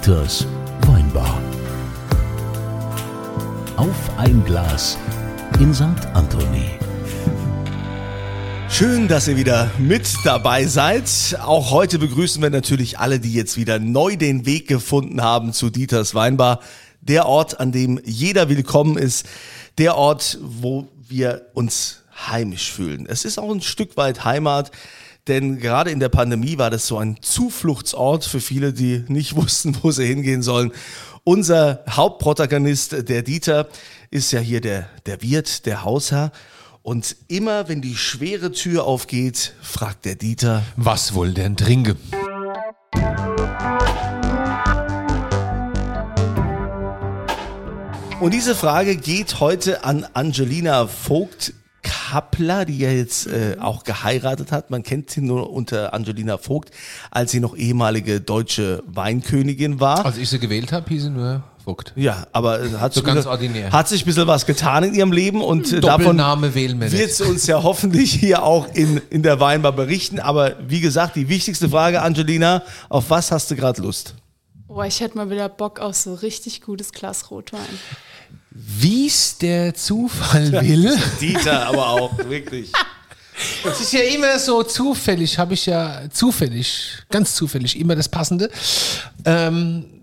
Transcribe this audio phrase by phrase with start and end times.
[0.00, 0.46] Dieters
[0.86, 1.38] Weinbar.
[3.76, 4.96] Auf ein Glas
[5.58, 5.82] in St.
[6.14, 6.70] Anthony.
[8.70, 11.04] Schön, dass ihr wieder mit dabei seid.
[11.42, 15.68] Auch heute begrüßen wir natürlich alle, die jetzt wieder neu den Weg gefunden haben zu
[15.68, 16.60] Dieters Weinbar.
[17.02, 19.28] Der Ort, an dem jeder willkommen ist.
[19.76, 23.04] Der Ort, wo wir uns heimisch fühlen.
[23.06, 24.70] Es ist auch ein Stück weit Heimat.
[25.30, 29.76] Denn gerade in der Pandemie war das so ein Zufluchtsort für viele, die nicht wussten,
[29.80, 30.72] wo sie hingehen sollen.
[31.22, 33.68] Unser Hauptprotagonist, der Dieter,
[34.10, 36.32] ist ja hier der, der Wirt, der Hausherr.
[36.82, 41.94] Und immer wenn die schwere Tür aufgeht, fragt der Dieter, Was wohl denn trinke?
[48.18, 51.52] Und diese Frage geht heute an Angelina Vogt
[52.10, 54.70] Kappler, die ja jetzt äh, auch geheiratet hat.
[54.70, 56.70] Man kennt sie nur unter Angelina Vogt,
[57.10, 60.04] als sie noch ehemalige deutsche Weinkönigin war.
[60.04, 61.92] Als ich sie gewählt habe, hieß sie nur Vogt.
[61.94, 63.70] Ja, aber äh, hat, So sich ganz bisschen- ordinär.
[63.70, 66.90] hat sich ein bisschen was getan in ihrem Leben und äh, davon Doppelname wählen wir
[66.90, 70.18] wird sie uns ja hoffentlich hier auch in, in der Weinbar berichten.
[70.18, 74.14] Aber wie gesagt, die wichtigste Frage, Angelina, auf was hast du gerade Lust?
[74.66, 77.60] Boah, ich hätte mal wieder Bock auf so richtig gutes Glas Rotwein.
[78.50, 80.96] Wie's der Zufall will.
[81.20, 82.72] Dieter aber auch, wirklich.
[83.64, 88.50] Es ist ja immer so zufällig, habe ich ja zufällig, ganz zufällig, immer das Passende.
[89.24, 89.99] Ähm,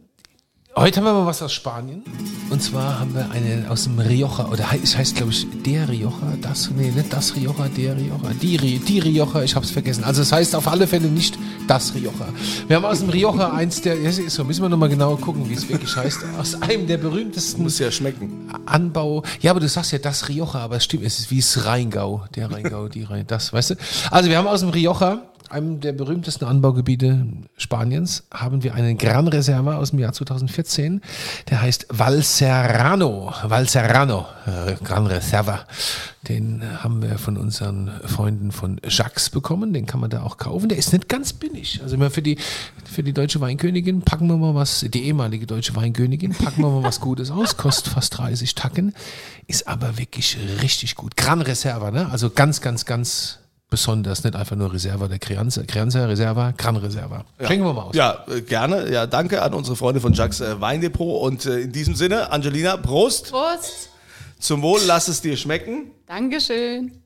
[0.77, 2.03] heute haben wir mal was aus Spanien.
[2.49, 6.37] Und zwar haben wir eine aus dem Rioja, oder es heißt, glaube ich, der Rioja,
[6.41, 10.03] das, nee, nicht das Rioja, der Rioja, die, die Rioja, ich habe es vergessen.
[10.03, 12.27] Also es heißt auf alle Fälle nicht das Rioja.
[12.67, 15.55] Wir haben aus dem Rioja eins der, ja, so müssen wir nochmal genau gucken, wie
[15.55, 18.49] es wirklich heißt, aus einem der berühmtesten Muss ja schmecken.
[18.65, 19.23] Anbau.
[19.41, 22.25] Ja, aber du sagst ja das Rioja, aber es stimmt, es ist wie das Rheingau.
[22.35, 23.75] Der Rheingau, die Rhein, das, weißt du?
[24.11, 27.25] Also wir haben aus dem Rioja, einem der berühmtesten Anbaugebiete
[27.57, 30.66] Spaniens, haben wir einen Gran Reserva aus dem Jahr 2014.
[31.49, 33.33] Der heißt Valserrano.
[33.43, 35.65] Valserrano, äh, Gran Reserva.
[36.27, 39.73] Den haben wir von unseren Freunden von Jacques bekommen.
[39.73, 40.69] Den kann man da auch kaufen.
[40.69, 41.79] Der ist nicht ganz billig.
[41.81, 42.37] Also immer für die,
[42.85, 46.83] für die deutsche Weinkönigin packen wir mal was, die ehemalige deutsche Weinkönigin, packen wir mal
[46.83, 47.55] was Gutes aus.
[47.57, 48.93] Kostet fast 30 Tacken.
[49.47, 51.15] Ist aber wirklich richtig gut.
[51.15, 52.09] Gran Reserva, ne?
[52.11, 53.39] Also ganz, ganz, ganz
[53.69, 54.23] besonders.
[54.23, 57.25] Nicht einfach nur Reserva der Crianza, Crianza Reserva, Gran Reserva.
[57.39, 57.95] Schenken wir mal aus.
[57.95, 58.91] Ja, äh, gerne.
[58.91, 61.21] Ja, danke an unsere Freunde von Jacques äh, Weindepot.
[61.21, 63.31] Und äh, in diesem Sinne, Angelina, Prost.
[63.31, 63.89] Prost!
[64.39, 65.91] Zum Wohl, lass es dir schmecken.
[66.05, 67.01] Dankeschön.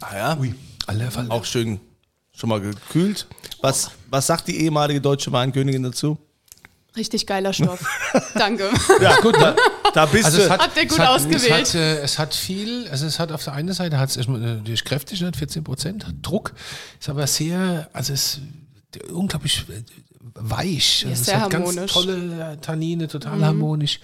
[0.00, 0.38] Ah ja,
[0.86, 1.26] Alle Fall.
[1.28, 1.80] auch schön
[2.34, 3.26] schon mal gekühlt.
[3.60, 6.18] Was, was sagt die ehemalige deutsche Weinkönigin dazu?
[6.96, 7.84] Richtig geiler Stoff.
[8.34, 8.70] Danke.
[9.00, 9.54] Ja, gut, da,
[9.94, 10.44] da bist Also du.
[10.44, 11.42] es hat, Habt ihr gut es hat, ausgewählt.
[11.62, 14.26] Es hat, äh, es hat viel, also es hat auf der einen Seite hat es
[14.28, 16.54] natürlich kräftig, hat 14 Prozent, hat Druck,
[16.98, 18.40] ist aber sehr, also es
[18.96, 19.82] ist unglaublich äh,
[20.34, 21.04] weich.
[21.06, 21.92] Also es sehr hat ganz harmonisch.
[21.92, 23.44] tolle äh, Tannine, total Mhm.
[23.44, 24.00] harmonisch,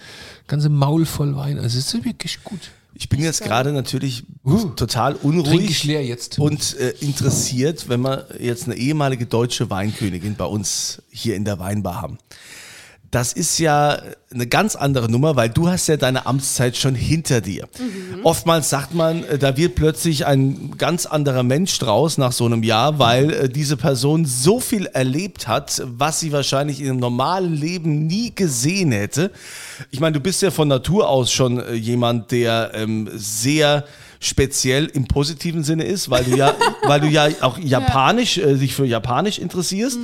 [0.47, 1.57] ganze Maul voll Wein.
[1.59, 2.59] Also es ist wirklich gut.
[2.93, 6.39] ich bin jetzt gerade natürlich Uh, total unruhig leer jetzt.
[6.39, 11.59] und äh, interessiert, wenn wir jetzt eine ehemalige deutsche Weinkönigin bei uns hier in der
[11.59, 12.17] Weinbar haben.
[13.11, 14.01] Das ist ja
[14.33, 17.67] eine ganz andere Nummer, weil du hast ja deine Amtszeit schon hinter dir.
[18.23, 22.63] Oftmals sagt man, äh, da wird plötzlich ein ganz anderer Mensch draus nach so einem
[22.63, 27.53] Jahr, weil äh, diese Person so viel erlebt hat, was sie wahrscheinlich in einem normalen
[27.53, 29.31] Leben nie gesehen hätte.
[29.91, 33.85] Ich meine, du bist ja von Natur aus schon äh, jemand, der ähm, sehr
[34.19, 38.73] speziell im positiven Sinne ist, weil du ja, weil du ja auch Japanisch, äh, dich
[38.75, 39.99] für Japanisch interessierst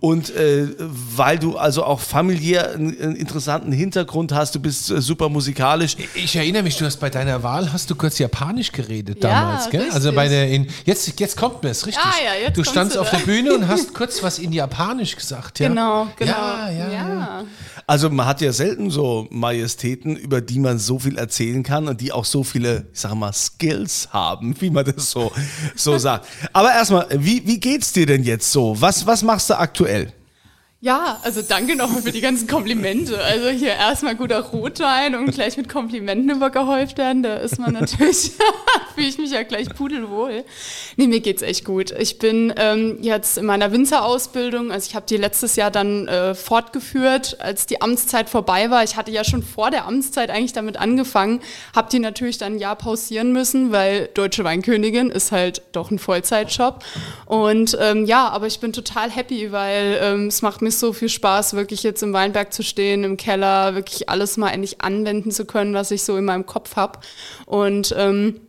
[0.00, 5.00] und äh, weil du also auch familiär einen, einen interessanten Hintergrund hast, du bist äh,
[5.00, 5.96] super musikalisch.
[6.14, 9.70] Ich erinnere mich, du hast bei deiner Wahl hast du kurz Japanisch geredet Ja, damals,
[9.70, 9.86] gell?
[9.92, 12.04] Also bei der in, jetzt jetzt kommt mir es richtig.
[12.04, 13.16] Ah, ja, jetzt du standst du auf da.
[13.18, 15.68] der Bühne und hast kurz was in Japanisch gesagt, ja?
[15.68, 16.32] Genau, genau.
[16.32, 17.44] Ja, ja, ja.
[17.86, 22.00] Also man hat ja selten so Majestäten, über die man so viel erzählen kann und
[22.00, 25.32] die auch so viele, ich sag mal, Skills haben, wie man das so,
[25.74, 26.28] so sagt.
[26.52, 28.80] Aber erstmal, wie, wie geht's dir denn jetzt so?
[28.80, 30.12] Was, was machst du aktuell?
[30.80, 33.20] Ja, also danke nochmal für die ganzen Komplimente.
[33.20, 38.30] Also hier erstmal guter Rotwein und gleich mit Komplimenten übergehäuft werden, da ist man natürlich,
[38.94, 40.44] fühle ich mich ja gleich pudelwohl.
[40.96, 41.90] Nee, mir geht's echt gut.
[41.98, 46.36] Ich bin ähm, jetzt in meiner Winzerausbildung, also ich habe die letztes Jahr dann äh,
[46.36, 48.84] fortgeführt, als die Amtszeit vorbei war.
[48.84, 51.40] Ich hatte ja schon vor der Amtszeit eigentlich damit angefangen,
[51.74, 55.98] habe die natürlich dann ein Jahr pausieren müssen, weil Deutsche Weinkönigin ist halt doch ein
[55.98, 56.84] Vollzeitjob.
[57.26, 61.08] Und ähm, ja, aber ich bin total happy, weil ähm, es macht mir so viel
[61.08, 65.44] Spaß, wirklich jetzt im Weinberg zu stehen, im Keller, wirklich alles mal endlich anwenden zu
[65.44, 67.00] können, was ich so in meinem Kopf habe.
[67.46, 68.40] Und ähm,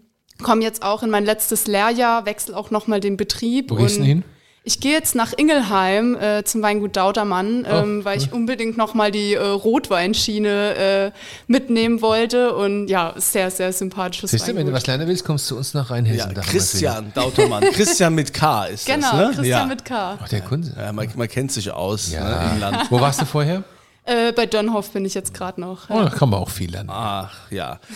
[0.41, 3.71] komme jetzt auch in mein letztes Lehrjahr, wechsle auch nochmal den Betrieb.
[3.71, 4.23] Wo gehst du und hin?
[4.69, 9.09] Ich gehe jetzt nach Ingelheim äh, zum Weingut Dautermann, Oh, ähm, weil ich unbedingt nochmal
[9.09, 11.11] die äh, Rotweinschiene äh,
[11.47, 12.53] mitnehmen wollte.
[12.53, 15.73] Und ja, sehr, sehr sympathisches Siehst du, wenn du was lernen willst, kommst du uns
[15.73, 16.35] nach Ja, Rheinhessen.
[16.35, 17.63] Wir's Christian Dautermann.
[17.73, 19.25] Christian mit K ist Genau, das, ne?
[19.33, 19.65] Christian ja.
[19.65, 20.19] mit K.
[20.21, 20.71] Ach, der Kunde.
[20.77, 22.23] Ja, man, man kennt sich aus Ja.
[22.23, 22.91] ne, im Land.
[22.91, 23.63] Wo warst du vorher?
[24.05, 25.89] Äh, bei Dönhoff bin ich jetzt gerade noch.
[25.89, 26.89] Oh, da kann man auch viel lernen.
[26.91, 27.79] Ach ja.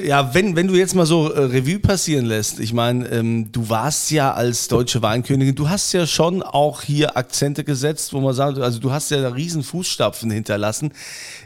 [0.00, 3.68] Ja, wenn, wenn du jetzt mal so äh, Revue passieren lässt, ich meine, ähm, du
[3.68, 8.34] warst ja als deutsche Weinkönigin, du hast ja schon auch hier Akzente gesetzt, wo man
[8.34, 10.92] sagt, also du hast ja da riesen Fußstapfen hinterlassen,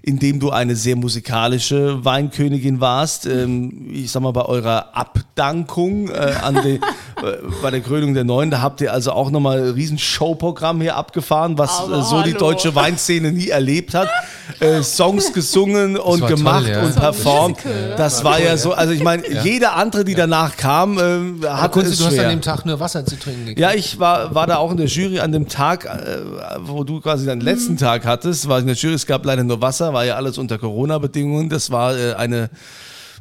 [0.03, 3.25] indem du eine sehr musikalische Weinkönigin warst.
[3.27, 6.75] Ähm, ich sag mal, bei eurer Abdankung äh, an die,
[7.25, 10.81] äh, bei der Krönung der Neuen, da habt ihr also auch nochmal ein riesen Showprogramm
[10.81, 14.10] hier abgefahren, was Aber äh, so die deutsche Weinszene nie erlebt hat.
[14.59, 16.83] Äh, Songs gesungen und war toll, gemacht ja.
[16.83, 17.59] und performt.
[17.97, 21.99] Das war ja so, also ich meine, jede andere, die danach kam, äh, hat es
[21.99, 22.25] du hast schwer.
[22.25, 23.61] an dem Tag nur Wasser zu trinken gekriegt.
[23.61, 26.19] ja, ich war, war da auch in der Jury an dem Tag, äh,
[26.61, 29.45] wo du quasi deinen letzten Tag hattest, war ich in der Jury, es gab leider
[29.45, 31.49] nur Wasser, war ja alles unter Corona-Bedingungen.
[31.49, 32.51] Das war äh, eine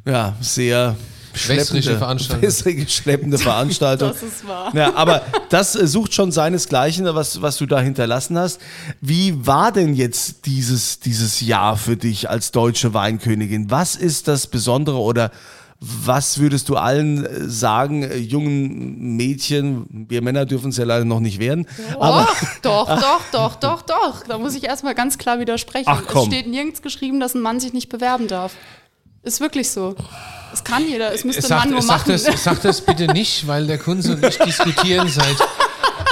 [0.05, 0.95] ja, sehr
[1.39, 2.41] schleppende, Veranstaltung.
[2.41, 4.09] wässrige, schleppende Veranstaltung.
[4.09, 4.71] Das ist wahr.
[4.75, 8.59] Ja, aber das äh, sucht schon seinesgleichen, was, was du da hinterlassen hast.
[9.01, 13.71] Wie war denn jetzt dieses, dieses Jahr für dich als deutsche Weinkönigin?
[13.71, 15.31] Was ist das Besondere oder
[15.81, 21.05] was würdest du allen äh, sagen, äh, jungen Mädchen, wir Männer dürfen es ja leider
[21.05, 22.27] noch nicht werden, aber
[22.61, 24.23] doch, doch, doch, doch, doch, doch.
[24.27, 25.87] Da muss ich erstmal ganz klar widersprechen.
[25.87, 26.23] Ach, komm.
[26.23, 28.53] Es steht nirgends geschrieben, dass ein Mann sich nicht bewerben darf.
[29.29, 29.93] Ist wirklich so.
[30.51, 31.13] Es kann jeder.
[31.13, 32.11] Es müsste ein Sag, Mann nur sag, machen.
[32.13, 35.37] das, sag das bitte nicht, weil der Kunze und ich diskutieren seit,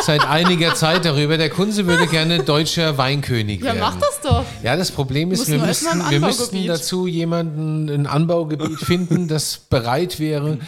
[0.03, 1.35] seit einiger Zeit darüber.
[1.35, 3.79] Der Kunze würde gerne deutscher Weinkönig ja, werden.
[3.79, 4.45] mach das doch.
[4.61, 10.19] Ja, das Problem ist, wir müssten, wir müssten dazu jemanden, ein Anbaugebiet finden, das bereit
[10.19, 10.59] wäre,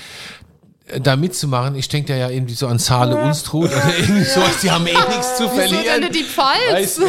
[1.01, 1.75] da mitzumachen.
[1.75, 4.93] Ich denke da ja irgendwie so an Saale Unstrut oder irgendwie sowas, die haben eh
[4.93, 6.11] nichts zu Wieso denn verlieren.
[6.11, 6.99] die Pfalz?
[6.99, 7.01] Weißt,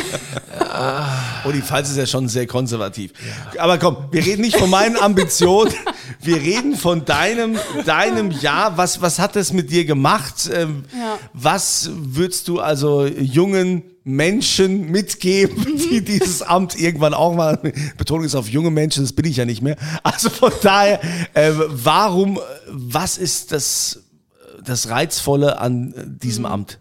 [1.45, 3.13] Oh, die Pfalz ist ja schon sehr konservativ.
[3.59, 5.73] Aber komm, wir reden nicht von meinen Ambitionen.
[6.21, 8.77] Wir reden von deinem, deinem Jahr.
[8.77, 10.49] Was, was hat das mit dir gemacht?
[10.53, 11.19] Ähm, Ja.
[11.33, 17.57] Was würdest du also jungen Menschen mitgeben, die dieses Amt irgendwann auch mal,
[17.97, 19.77] Betonung ist auf junge Menschen, das bin ich ja nicht mehr.
[20.03, 21.01] Also von daher,
[21.35, 22.39] äh, warum,
[22.69, 24.01] was ist das,
[24.65, 26.80] das Reizvolle an äh, diesem Amt?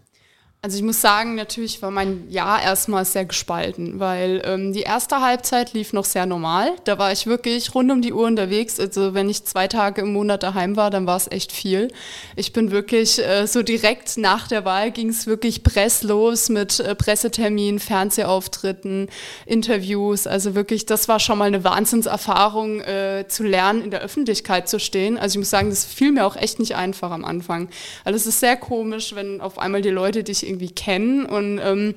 [0.62, 5.22] Also ich muss sagen, natürlich war mein Jahr erstmal sehr gespalten, weil ähm, die erste
[5.22, 6.72] Halbzeit lief noch sehr normal.
[6.84, 8.78] Da war ich wirklich rund um die Uhr unterwegs.
[8.78, 11.88] Also wenn ich zwei Tage im Monat daheim war, dann war es echt viel.
[12.36, 16.94] Ich bin wirklich äh, so direkt nach der Wahl ging es wirklich presslos mit äh,
[16.94, 19.08] Presseterminen, Fernsehauftritten,
[19.46, 20.26] Interviews.
[20.26, 24.78] Also wirklich, das war schon mal eine Wahnsinnserfahrung, äh, zu lernen, in der Öffentlichkeit zu
[24.78, 25.16] stehen.
[25.16, 27.70] Also ich muss sagen, das fiel mir auch echt nicht einfach am Anfang.
[28.04, 31.94] Also es ist sehr komisch, wenn auf einmal die Leute dich irgendwie kennen und ähm,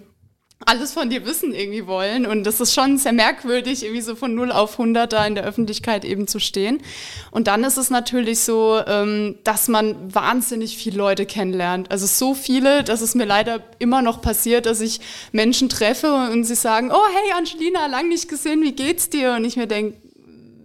[0.65, 2.25] alles von dir wissen irgendwie wollen.
[2.25, 5.43] Und das ist schon sehr merkwürdig, irgendwie so von 0 auf 100 da in der
[5.43, 6.81] Öffentlichkeit eben zu stehen.
[7.31, 11.91] Und dann ist es natürlich so, ähm, dass man wahnsinnig viele Leute kennenlernt.
[11.91, 14.99] Also so viele, dass es mir leider immer noch passiert, dass ich
[15.31, 19.33] Menschen treffe und sie sagen, oh hey Angelina, lang nicht gesehen, wie geht's dir?
[19.33, 19.97] Und ich mir denke,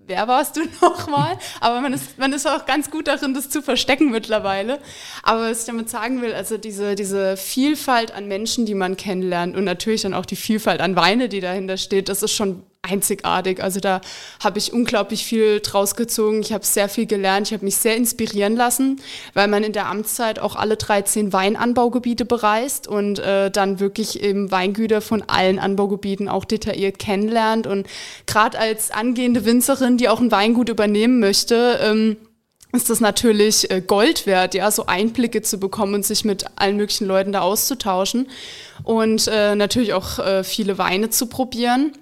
[0.09, 1.39] wer warst du nochmal?
[1.61, 4.81] Aber man ist, man ist auch ganz gut darin, das zu verstecken mittlerweile.
[5.23, 9.57] Aber was ich damit sagen will, also diese, diese Vielfalt an Menschen, die man kennenlernt
[9.57, 13.63] und natürlich dann auch die Vielfalt an Weine, die dahinter steht, das ist schon einzigartig.
[13.63, 14.01] Also da
[14.43, 16.41] habe ich unglaublich viel draus gezogen.
[16.41, 17.49] Ich habe sehr viel gelernt.
[17.49, 19.01] Ich habe mich sehr inspirieren lassen,
[19.35, 24.51] weil man in der Amtszeit auch alle 13 Weinanbaugebiete bereist und äh, dann wirklich eben
[24.51, 27.67] Weingüter von allen Anbaugebieten auch detailliert kennenlernt.
[27.67, 27.87] Und
[28.27, 32.17] gerade als angehende Winzerin, die auch ein Weingut übernehmen möchte, ähm,
[32.73, 36.77] ist das natürlich äh, Gold wert, ja, so Einblicke zu bekommen und sich mit allen
[36.77, 38.29] möglichen Leuten da auszutauschen
[38.85, 41.93] und äh, natürlich auch äh, viele Weine zu probieren.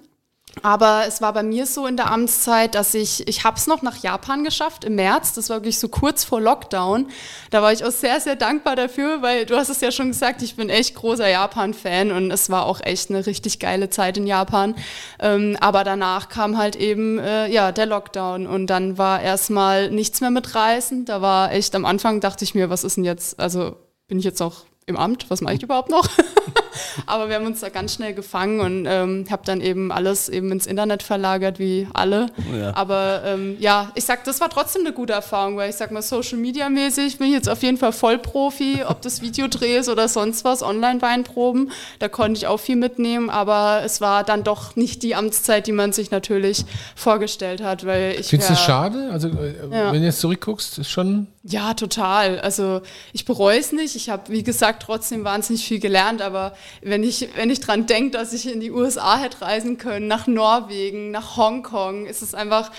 [0.63, 3.81] Aber es war bei mir so in der Amtszeit, dass ich, ich habe es noch
[3.81, 5.33] nach Japan geschafft im März.
[5.33, 7.07] Das war wirklich so kurz vor Lockdown.
[7.51, 10.41] Da war ich auch sehr, sehr dankbar dafür, weil du hast es ja schon gesagt,
[10.41, 14.27] ich bin echt großer Japan-Fan und es war auch echt eine richtig geile Zeit in
[14.27, 14.75] Japan.
[15.19, 20.21] Ähm, aber danach kam halt eben äh, ja der Lockdown und dann war erstmal nichts
[20.21, 21.05] mehr mit Reisen.
[21.05, 23.39] Da war echt am Anfang dachte ich mir, was ist denn jetzt?
[23.39, 23.75] Also
[24.07, 25.29] bin ich jetzt noch im Amt?
[25.29, 26.07] Was mache ich überhaupt noch?
[27.05, 30.51] Aber wir haben uns da ganz schnell gefangen und ähm, habe dann eben alles eben
[30.51, 32.27] ins Internet verlagert, wie alle.
[32.57, 32.75] Ja.
[32.75, 36.01] Aber ähm, ja, ich sag, das war trotzdem eine gute Erfahrung, weil ich sag mal,
[36.01, 40.07] Social Media mäßig bin ich jetzt auf jeden Fall Vollprofi, ob das Videodreh ist oder
[40.07, 41.71] sonst was, Online-Weinproben.
[41.99, 45.73] Da konnte ich auch viel mitnehmen, aber es war dann doch nicht die Amtszeit, die
[45.73, 46.63] man sich natürlich
[46.95, 49.09] vorgestellt hat, weil ich Findest du es schade?
[49.11, 49.91] Also, äh, Ja.
[49.91, 51.27] wenn du jetzt zurückguckst, ist schon.
[51.49, 52.39] Ja, total.
[52.39, 52.81] Also
[53.13, 53.95] ich bereue es nicht.
[53.95, 56.21] Ich habe, wie gesagt, trotzdem wahnsinnig viel gelernt.
[56.21, 60.07] Aber wenn ich, wenn ich dran denke, dass ich in die USA hätte reisen können,
[60.07, 62.71] nach Norwegen, nach Hongkong, ist es einfach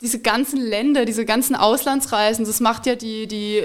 [0.00, 3.62] diese ganzen Länder, diese ganzen Auslandsreisen, das macht ja die, die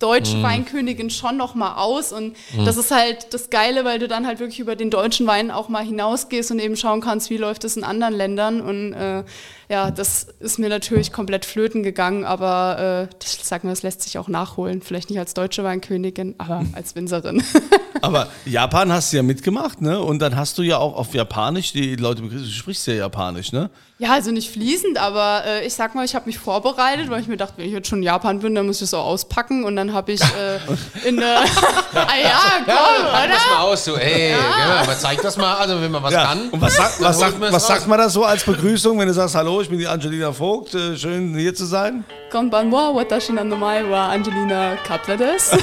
[0.00, 4.26] deutsche Weinkönigin schon noch mal aus und das ist halt das Geile, weil du dann
[4.26, 7.64] halt wirklich über den deutschen Wein auch mal hinausgehst und eben schauen kannst, wie läuft
[7.64, 9.24] es in anderen Ländern und äh,
[9.68, 14.02] ja, das ist mir natürlich komplett flöten gegangen, aber äh, ich sag mal, das lässt
[14.02, 14.82] sich auch nachholen.
[14.82, 17.42] Vielleicht nicht als deutsche Weinkönigin, aber als Winzerin.
[18.00, 19.98] Aber Japan hast du ja mitgemacht, ne?
[19.98, 23.50] Und dann hast du ja auch auf Japanisch, die Leute begrüßen, du sprichst ja Japanisch,
[23.50, 23.70] ne?
[23.98, 27.28] ja, also nicht fließend, aber äh, ich sag mal, ich habe mich vorbereitet, weil ich
[27.28, 29.62] mir dachte, wenn ich jetzt schon in Japan bin, dann muss ich das auch auspacken
[29.62, 31.38] und dann habe ich äh, in der...
[31.94, 32.74] ah ja, komm,
[33.12, 33.54] pack das oder?
[33.54, 34.80] mal aus, so, ey, ja.
[34.82, 36.48] aber zeig das mal, also wenn man was kann.
[36.50, 39.06] Und was, sagt, was, sagt, man es was sagt man da so als Begrüßung, wenn
[39.06, 42.04] du sagst, hallo, ich bin die Angelina Vogt, äh, schön hier zu sein?
[42.30, 45.52] Konbanwa, watashi no namae wa Angelina Kapler des.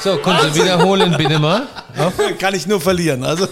[0.00, 1.66] So, kannst du wiederholen, bitte mal?
[2.38, 3.22] Kann ich nur verlieren.
[3.22, 3.46] Also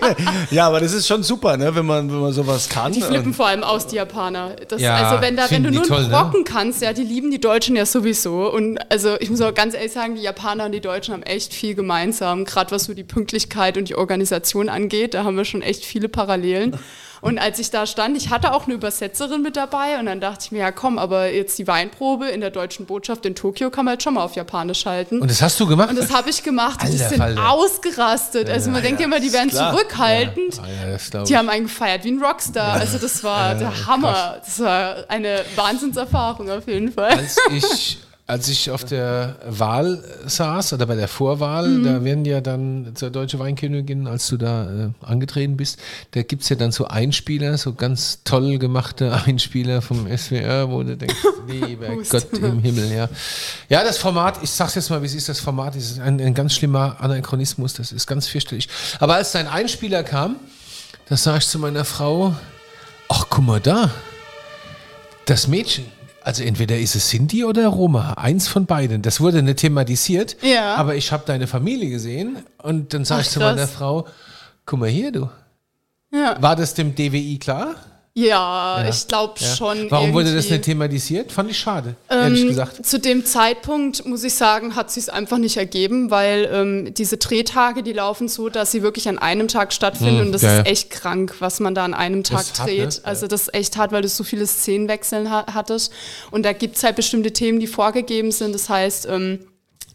[0.50, 2.92] ja, aber das ist schon super, ne, wenn man, wenn man sowas kann.
[2.92, 4.56] Die flippen vor allem aus, die Japaner.
[4.68, 6.08] Das, Ja, also wenn, da, wenn du die nur toll, ne?
[6.10, 8.52] Brocken kannst, ja, die lieben die Deutschen ja sowieso.
[8.52, 11.54] Und also ich muss auch ganz ehrlich sagen, die Japaner und die Deutschen haben echt
[11.54, 15.14] viel gemeinsam, gerade was so die Pünktlichkeit und die Organisation angeht.
[15.14, 16.76] Da haben wir schon echt viele Parallelen.
[17.24, 20.40] Und als ich da stand, ich hatte auch eine Übersetzerin mit dabei und dann dachte
[20.44, 23.86] ich mir, ja komm, aber jetzt die Weinprobe in der deutschen Botschaft in Tokio kann
[23.86, 25.22] man jetzt schon mal auf Japanisch halten.
[25.22, 25.88] Und das hast du gemacht?
[25.88, 27.50] Und das habe ich gemacht und die Alter sind Falter.
[27.50, 28.50] ausgerastet.
[28.50, 29.72] Also man denkt ja immer, die werden klar.
[29.72, 30.60] zurückhaltend.
[31.14, 32.74] Ja, Die haben einen gefeiert wie ein Rockstar.
[32.74, 34.36] Also das war der Hammer.
[34.44, 37.12] Das war eine Wahnsinnserfahrung auf jeden Fall.
[37.12, 41.84] als ich, als ich auf der Wahl saß oder bei der Vorwahl, Mhm.
[41.84, 45.78] da werden ja dann zur Deutsche Weinkönigin, als du da äh, angetreten bist,
[46.12, 50.82] da gibt es ja dann so Einspieler, so ganz toll gemachte Einspieler vom SWR, wo
[50.82, 51.14] du denkst,
[51.48, 51.88] lieber.
[52.08, 53.10] Gott im Himmel, ja.
[53.68, 56.32] Ja, das Format, ich sag's jetzt mal, wie es ist, das Format ist ein, ein
[56.32, 58.68] ganz schlimmer Anachronismus, das ist ganz fürchterlich.
[59.00, 60.36] Aber als dein Einspieler kam,
[61.10, 62.34] da sag ich zu meiner Frau,
[63.10, 63.90] ach guck mal da,
[65.26, 65.84] das Mädchen,
[66.24, 69.02] also entweder ist es Cindy oder Roma, eins von beiden.
[69.02, 70.74] Das wurde nicht thematisiert, Ja.
[70.76, 74.06] aber ich habe deine Familie gesehen und dann sage ich zu meiner Frau,
[74.66, 75.28] guck mal hier, du.
[76.12, 77.74] Ja, War das dem DWI klar?
[78.16, 79.56] Ja, ich glaube Ja.
[79.56, 79.90] schon.
[79.90, 80.52] Warum wurde das irgendwie.
[80.54, 81.32] nicht thematisiert?
[81.32, 82.86] Fand ich schade, ehrlich Ähm, gesagt.
[82.86, 87.82] Zu dem Zeitpunkt, muss ich sagen, hat sich einfach nicht ergeben, weil ähm, diese Drehtage,
[87.82, 90.66] die laufen so, dass sie wirklich an einem Tag stattfinden Hm, und das ja, ist
[90.66, 90.72] ja.
[90.72, 92.78] echt krank, was man da an einem Tag ist hart, dreht.
[92.78, 93.00] ne?
[93.02, 95.92] Also das ist echt hart, weil du so viele Szenenwechseln ha hattest
[96.30, 98.54] und da gibt es halt bestimmte Themen, die vorgegeben sind.
[98.54, 99.40] Das heißt, ähm,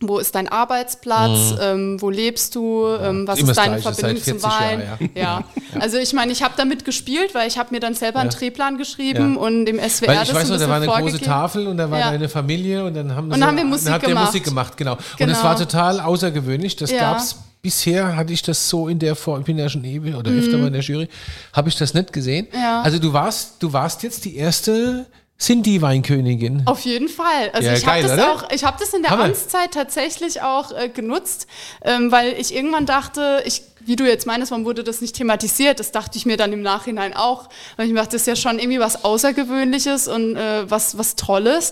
[0.01, 3.39] wo ist dein Arbeitsplatz, ähm, wo lebst du, ähm, was.
[3.39, 4.79] Immer ist deine Verbindung zum 40 Wein?
[4.82, 5.44] Jahren, ja.
[5.79, 8.38] also ich meine, ich habe damit gespielt, weil ich habe mir dann selber einen Ja.
[8.38, 9.39] Drehplan geschrieben Ja.
[9.41, 11.24] und dem SWR Weil ich das weiß so noch, ein da war eine große.
[11.24, 12.12] Tafel und da war Ja.
[12.12, 14.25] deine Familie und dann haben Und dann haben wir Musik dann gemacht.
[14.27, 14.94] Musik gemacht, genau.
[14.94, 15.34] Und Genau.
[15.34, 16.75] es war total außergewöhnlich.
[16.77, 17.00] Das Ja.
[17.13, 20.32] gab's bisher hatte ich das so in der Form, ich bin ja schon ewig oder
[20.32, 21.10] öfter mal in der Jury,
[21.51, 22.48] habe ich das nicht gesehen.
[22.53, 22.58] Mhm.
[22.58, 22.82] Ja.
[22.84, 25.06] Also du warst, du warst jetzt die erste
[25.39, 26.63] Sinti-Weinkönigin.
[26.65, 27.50] Auf jeden Fall.
[27.53, 28.34] Also Ja, ich habe das oder?
[28.34, 29.24] auch, ich habe das in der Hammer.
[29.25, 31.48] Amtszeit tatsächlich auch äh, genutzt,
[31.81, 35.79] ähm, weil ich irgendwann dachte, ich, wie du jetzt meinst, warum wurde das nicht thematisiert?
[35.79, 38.36] Das dachte ich mir dann im Nachhinein auch, weil ich mir dachte, das ist ja
[38.36, 41.72] schon irgendwie was Außergewöhnliches und äh, was was Tolles.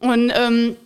[0.00, 0.76] Und ähm,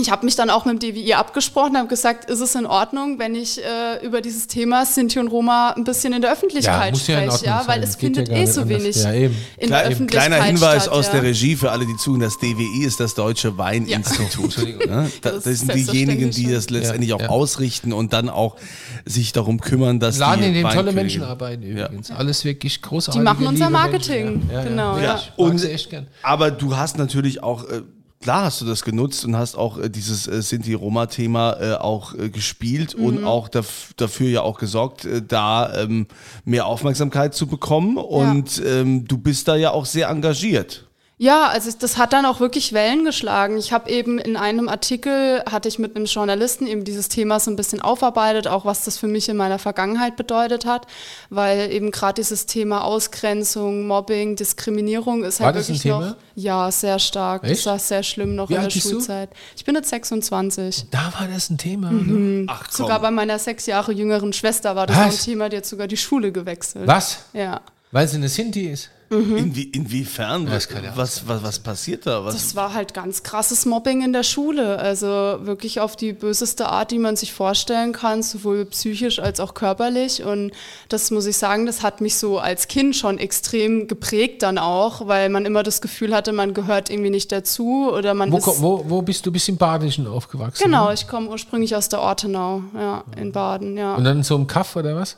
[0.00, 3.18] ich habe mich dann auch mit dem DWI abgesprochen, habe gesagt, ist es in Ordnung,
[3.18, 7.06] wenn ich äh, über dieses Thema Sinti und Roma ein bisschen in der Öffentlichkeit muss
[7.06, 7.88] ja in spreche, Ordnung ja, weil sein.
[7.90, 8.82] es Geht ja findet gar eh nicht so anders.
[8.82, 9.36] wenig Ja, eben.
[9.58, 11.12] in Kle- der Öffentlichkeit Kleiner Hinweis statt, aus ja.
[11.12, 12.20] der Regie für alle, die zuhören.
[12.22, 14.56] Das DWI ist das Deutsche Weininstitut.
[14.86, 15.10] Ne?
[15.20, 17.28] Da- Das Das sind diejenigen, die das letztendlich Ja, auch ja.
[17.28, 18.56] ausrichten und dann auch
[19.04, 22.10] sich darum kümmern, dass Laden, die in dem tolle Menschen arbeiten übrigens.
[22.10, 23.20] Alles wirklich großartig.
[23.20, 24.48] Die machen unser Marketing.
[24.48, 25.14] Genau, Ja, ja.
[25.16, 26.06] Ich Und- echt gern.
[26.22, 27.82] Aber du hast natürlich auch, äh,
[28.22, 32.30] klar hast du das genutzt und hast auch äh, dieses äh, Sinti-Roma-Thema äh, auch äh,
[32.30, 33.04] gespielt Mhm.
[33.04, 36.06] und auch daf dafür ja auch gesorgt, äh, da ähm,
[36.44, 37.96] mehr Aufmerksamkeit zu bekommen.
[37.98, 40.86] Und ähm, du bist da ja auch sehr engagiert.
[41.22, 43.56] Ja, also das hat dann auch wirklich Wellen geschlagen.
[43.56, 47.48] Ich habe eben in einem Artikel, hatte ich mit einem Journalisten eben dieses Thema so
[47.48, 50.88] ein bisschen aufarbeitet, auch was das für mich in meiner Vergangenheit bedeutet hat,
[51.30, 56.00] weil eben gerade dieses Thema Ausgrenzung, Mobbing, Diskriminierung ist War halt das ein wirklich Thema?
[56.00, 57.44] noch, ja, sehr stark.
[57.44, 57.52] Echt?
[57.52, 58.90] Das war sehr schlimm noch Wie in der bist du?
[58.90, 59.30] Schulzeit.
[59.54, 60.86] Ich bin jetzt 26.
[60.90, 61.92] Da war das ein Thema.
[61.92, 62.40] Mhm.
[62.40, 62.46] Ne?
[62.48, 62.76] Ach komm.
[62.78, 65.20] Sogar bei meiner sechs Jahre jüngeren Schwester war das Was?
[65.20, 66.88] ein Thema, die hat sogar die Schule gewechselt.
[66.88, 67.20] Was?
[67.32, 67.60] Ja.
[67.92, 68.90] Weil sie eine Sinti ist.
[69.12, 70.46] Inwie, inwiefern?
[70.46, 72.24] ja was, was, was passiert da?
[72.24, 74.78] Was, Das war halt ganz krasses Mobbing in der Schule.
[74.78, 79.54] Also wirklich auf die böseste Art, die man sich vorstellen kann, sowohl psychisch als auch
[79.54, 80.24] körperlich.
[80.24, 80.52] Und
[80.88, 85.06] das muss ich sagen, das hat mich so als Kind schon extrem geprägt dann auch,
[85.06, 88.62] weil man immer das Gefühl hatte, man gehört irgendwie nicht dazu oder man Wo, ist.
[88.62, 89.30] wo, wo bist du?
[89.30, 90.62] Du bist im Badischen aufgewachsen?
[90.62, 90.94] Genau, ne?
[90.94, 93.94] ich komme ursprünglich aus der Ortenau, ja, in Baden, ja.
[93.94, 95.16] Und dann so einem Kaff oder was?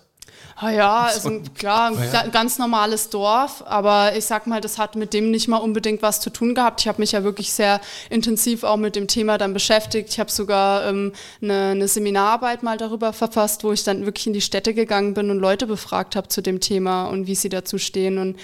[0.56, 4.94] Ah ja, also klar, ein ga- ganz normales Dorf, aber ich sag mal, das hat
[4.94, 6.80] mit dem nicht mal unbedingt was zu tun gehabt.
[6.80, 10.10] Ich habe mich ja wirklich sehr intensiv auch mit dem Thema dann beschäftigt.
[10.10, 14.32] Ich habe sogar ähm, eine, eine Seminararbeit mal darüber verfasst, wo ich dann wirklich in
[14.32, 17.78] die Städte gegangen bin und Leute befragt habe zu dem Thema und wie sie dazu
[17.78, 18.18] stehen.
[18.18, 18.36] Und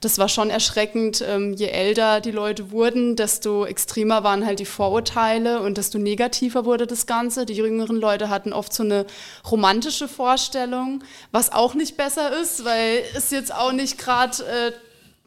[0.00, 1.24] das war schon erschreckend.
[1.26, 6.64] Ähm, je älter die Leute wurden, desto extremer waren halt die Vorurteile und desto negativer
[6.64, 7.46] wurde das Ganze.
[7.46, 9.06] Die jüngeren Leute hatten oft so eine
[9.50, 11.02] romantische Vorstellung,
[11.32, 14.36] was auch nicht besser ist, weil es jetzt auch nicht gerade...
[14.44, 14.72] Äh,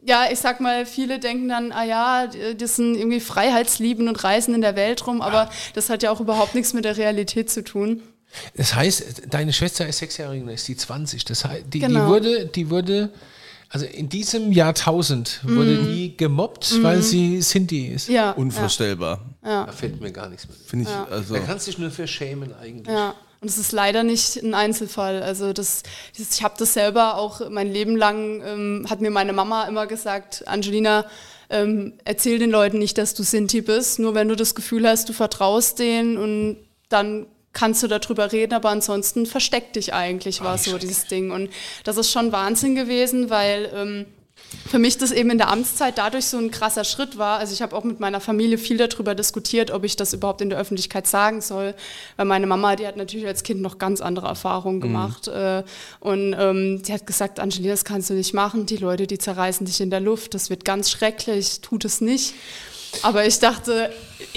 [0.04, 4.24] ja, ich sag mal, viele denken dann, ah ja, die- das sind irgendwie Freiheitslieben und
[4.24, 7.50] reisen in der Welt rum, aber das hat ja auch überhaupt nichts mit der Realität
[7.52, 8.02] zu tun.
[8.56, 11.24] Das heißt, deine Schwester ist sechs Jahre jünger, ist die 20.
[11.26, 12.08] Das heißt, die, die Genau.
[12.08, 13.10] wurde, die wurde,
[13.72, 18.10] also in diesem Jahrtausend wurde die gemobbt, weil sie Sinti ist.
[18.10, 18.14] Mhm.
[18.14, 19.20] Ja, unvorstellbar.
[19.40, 20.56] Da fällt mir gar nichts mehr.
[20.66, 21.32] Finde ich, also.
[21.32, 22.94] Da kannst du dich nur für schämen eigentlich.
[22.94, 25.22] Ja, und es ist leider nicht ein Einzelfall.
[25.22, 25.84] Also das,
[26.16, 29.86] das ich habe das selber auch mein Leben lang, ähm, hat mir meine Mama immer
[29.86, 31.06] gesagt, Angelina,
[31.48, 35.08] ähm, erzähl den Leuten nicht, dass du Sinti bist, nur wenn du das Gefühl hast,
[35.08, 36.58] du vertraust denen und
[36.90, 41.30] dann kannst du darüber reden, aber ansonsten versteck dich eigentlich, war so dieses Ding.
[41.30, 41.50] Und
[41.84, 44.06] das ist schon Wahnsinn gewesen, weil ähm,
[44.68, 47.38] für mich das eben in der Amtszeit dadurch so ein krasser Schritt war.
[47.38, 50.50] Also ich habe auch mit meiner Familie viel darüber diskutiert, ob ich das überhaupt in
[50.50, 51.74] der Öffentlichkeit sagen soll,
[52.16, 55.62] weil meine Mama, die hat natürlich als Kind noch ganz andere Erfahrungen gemacht äh,
[56.00, 59.66] und ähm, die hat gesagt, Angelina, das kannst du nicht machen, die Leute, die zerreißen
[59.66, 62.34] dich in der Luft, das wird ganz schrecklich, tut es nicht.
[63.02, 63.90] Aber ich dachte,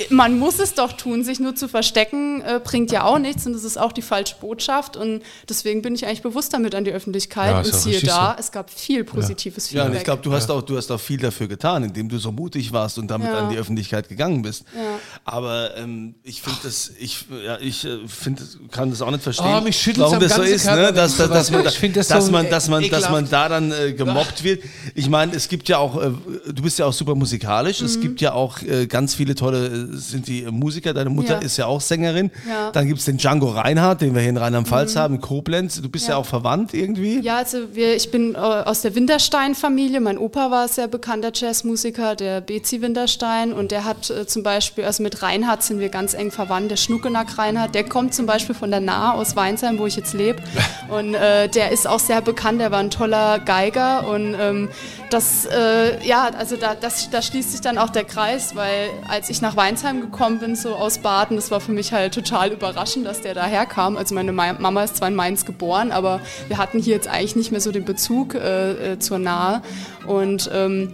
[0.09, 3.53] man muss es doch tun, sich nur zu verstecken, äh, bringt ja auch nichts und
[3.53, 6.91] das ist auch die falsche Botschaft und deswegen bin ich eigentlich bewusst damit an die
[6.91, 8.39] Öffentlichkeit Ja, und siehe da, so.
[8.39, 9.89] es gab viel positives Ja, Feedback.
[9.91, 12.31] und ich glaube, du hast auch, du hast auch viel dafür getan, indem du so
[12.31, 13.39] mutig warst und damit Ja.
[13.39, 14.65] an die Öffentlichkeit gegangen bist.
[14.75, 14.99] Ja.
[15.23, 19.45] Aber ähm, ich finde das, ich, ja, ich äh, finde, kann das auch nicht verstehen,
[19.57, 20.91] Oh, mich warum das so ist, ne?
[20.93, 23.49] dass, ich dass, dass, man, find das dass so man, dass man, dass man da
[23.49, 24.63] dann äh, gemobbt wird.
[24.93, 26.11] Ich meine, es gibt ja auch, äh,
[26.51, 27.81] du bist ja auch super musikalisch.
[27.81, 30.93] Es gibt ja auch äh, ganz viele tolle, sind die Musiker.
[30.93, 31.39] Deine Mutter Ja.
[31.39, 32.31] ist ja auch Sängerin.
[32.47, 32.71] Ja.
[32.71, 35.81] Dann gibt es den Django Reinhardt, den wir hier in Rheinland-Pfalz haben, in Koblenz.
[35.81, 36.13] Du bist ja.
[36.13, 36.17] Ja.
[36.17, 37.19] auch verwandt irgendwie.
[37.21, 39.99] Ja, also wir, ich bin äh, aus der Winterstein-Familie.
[40.01, 43.53] Mein Opa war sehr bekannter Jazzmusiker, der Bezi Winterstein.
[43.53, 46.77] Und der hat äh, zum Beispiel, also mit Reinhard sind wir ganz eng verwandt, der
[46.77, 47.75] Schnuckenack Reinhard.
[47.75, 50.41] Der kommt zum Beispiel von der Nahe aus Weinsheim, wo ich jetzt lebe.
[50.89, 54.07] Und äh, der ist auch sehr bekannt, der war ein toller Geiger.
[54.07, 54.69] Und ähm,
[55.09, 59.29] das, äh, ja, also da, das, da schließt sich dann auch der Kreis, weil als
[59.29, 63.05] ich nach Weinsheim gekommen bin, so aus Baden, das war für mich halt total überraschend,
[63.05, 63.97] dass der daherkam.
[63.97, 67.35] Also meine Ma- Mama ist zwar in Mainz geboren, aber wir hatten hier jetzt eigentlich
[67.35, 69.61] nicht mehr so den Bezug äh, äh, zur Nahe.
[70.07, 70.91] Und ähm,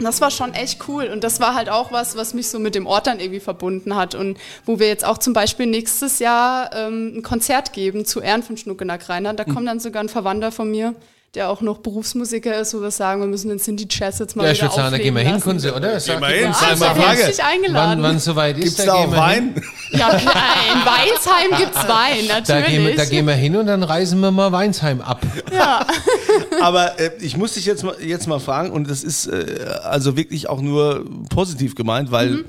[0.00, 2.74] das war schon echt cool und das war halt auch was, was mich so mit
[2.74, 6.74] dem Ort dann irgendwie verbunden hat und wo wir jetzt auch zum Beispiel nächstes Jahr
[6.74, 9.38] ähm, ein Konzert geben zu Ehren von Schnuckenack Reinhardt.
[9.38, 10.94] Da kommt dann sogar ein Verwandter von mir,
[11.34, 14.44] der auch noch Berufsmusiker ist, wo wir sagen, wir müssen den Sinti Jazz jetzt mal
[14.44, 15.98] Ja, ich wieder würde sagen, da gehen wir hin, aufleben Kunze, oder?
[15.98, 16.78] Sag mal dir hin, lassen.
[16.78, 17.20] mal Ja, Frage.
[17.20, 18.02] ich dich Wann, eingeladen.
[18.02, 19.16] wann soweit ist, Gibt es da auch gehen wir.
[19.18, 19.54] Wein?
[19.92, 22.66] Ja, klar, in Weinsheim gibt's Wein, Da natürlich.
[22.66, 25.22] gehen, wir, da gehen wir hin und dann reisen wir mal Weinsheim ab.
[26.60, 30.16] Aber äh, ich muss dich jetzt mal, jetzt mal fragen, und das ist äh, also
[30.18, 32.44] wirklich auch nur positiv gemeint, weil, Mhm.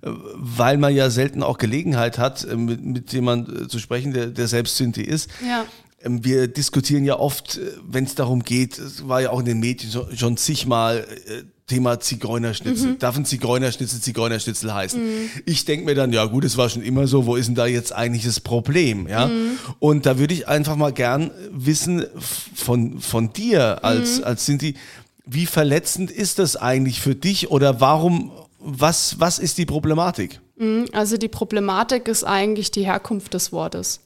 [0.00, 4.14] äh, weil man ja selten auch Gelegenheit hat, äh, mit, mit jemand äh, zu sprechen,
[4.14, 5.28] der, der selbst Sinti ist.
[5.46, 5.66] Ja.
[6.04, 9.60] Ähm, Wir diskutieren ja oft, wenn es darum geht, es war ja auch in den
[9.60, 12.90] Medien schon zigmal äh, Thema Zigeunerschnitzel.
[12.92, 12.98] Mhm.
[12.98, 15.00] Darf ein Zigeunerschnitzel Zigeunerschnitzel heißen?
[15.46, 17.64] Ich denke mir dann, ja gut, es war schon immer so, wo ist denn da
[17.64, 19.08] jetzt eigentlich das Problem?
[19.08, 19.28] Ja?
[19.28, 19.58] Mhm.
[19.78, 22.04] Und da würde ich einfach mal gern wissen
[22.54, 24.24] von, von dir als, Mhm.
[24.24, 24.74] als Sinti,
[25.24, 30.40] wie verletzend ist das eigentlich für dich oder warum, was, was ist die Problematik?
[30.92, 34.00] Also die Problematik ist eigentlich die Herkunft des Wortes.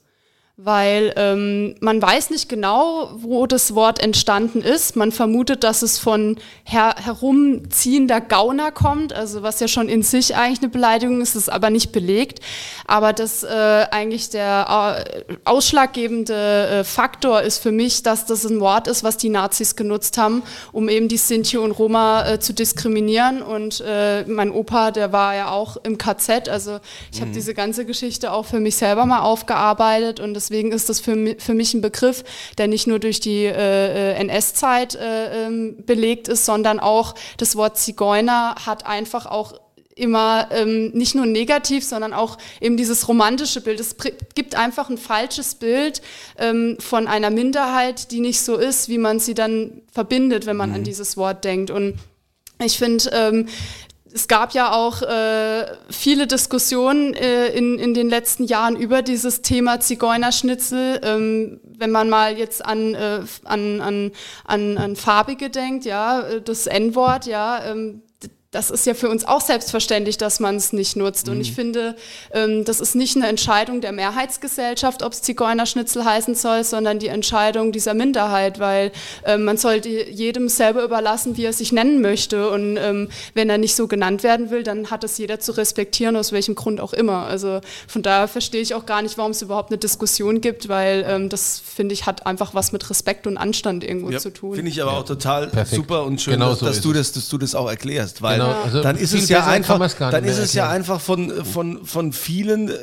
[0.60, 4.96] Weil ähm, man weiß nicht genau, wo das Wort entstanden ist.
[4.96, 10.34] Man vermutet, dass es von her herumziehender Gauner kommt, also was ja schon in sich
[10.34, 12.40] eigentlich eine Beleidigung ist, ist aber nicht belegt.
[12.88, 16.34] Aber das äh, eigentlich der äh, ausschlaggebende
[16.80, 20.42] äh, Faktor ist für mich, dass das ein Wort ist, was die Nazis genutzt haben,
[20.72, 23.42] um eben die Sinti und Roma äh, zu diskriminieren.
[23.42, 26.80] Und äh, mein Opa, der war ja auch im KZ, also
[27.12, 30.88] ich habe diese ganze Geschichte auch für mich selber mal aufgearbeitet und es deswegen ist
[30.88, 32.24] das für, für mich ein Begriff,
[32.56, 37.54] der nicht nur durch die äh, äh, NS-Zeit äh, ähm, belegt ist, sondern auch das
[37.56, 39.60] Wort Zigeuner hat einfach auch
[39.94, 43.80] immer ähm, nicht nur negativ, sondern auch eben dieses romantische Bild.
[43.80, 43.96] Es
[44.34, 46.00] gibt einfach ein falsches Bild
[46.38, 50.72] ähm, von einer Minderheit, die nicht so ist, wie man sie dann verbindet, wenn man
[50.72, 51.70] an dieses Wort denkt.
[51.70, 51.98] Und
[52.64, 53.48] ich finde, ähm,
[54.12, 59.42] es gab ja auch äh, viele Diskussionen äh, in, in den letzten Jahren über dieses
[59.42, 61.00] Thema Zigeunerschnitzel.
[61.02, 64.12] Ähm, wenn man mal jetzt an, äh, an, an,
[64.44, 68.02] an, an Farbige denkt, ja, äh, das N-Wort, ja, ähm,
[68.50, 71.28] das ist ja für uns auch selbstverständlich, dass man es nicht nutzt.
[71.28, 71.96] Und ich finde,
[72.32, 77.08] ähm, das ist nicht eine Entscheidung der Mehrheitsgesellschaft, ob es Zigeunerschnitzel heißen soll, sondern die
[77.08, 78.90] Entscheidung dieser Minderheit, weil
[79.26, 82.48] ähm, man sollte jedem selber überlassen, wie er sich nennen möchte.
[82.48, 86.16] Und ähm, wenn er nicht so genannt werden will, dann hat es jeder zu respektieren,
[86.16, 87.26] aus welchem Grund auch immer.
[87.26, 91.04] Also von daher verstehe ich auch gar nicht, warum es überhaupt eine Diskussion gibt, weil
[91.06, 94.54] ähm, das, finde ich, hat einfach was mit Respekt und Anstand irgendwo Ja, zu tun.
[94.54, 95.76] Finde ich aber auch total Perfekt.
[95.76, 98.37] super und schön, Genau dass, so dass du das, dass du das auch erklärst, weil
[98.46, 99.78] Genau, also dann ist es ja einfach,
[100.10, 102.74] dann ist es ja einfach von, von, von vielen äh,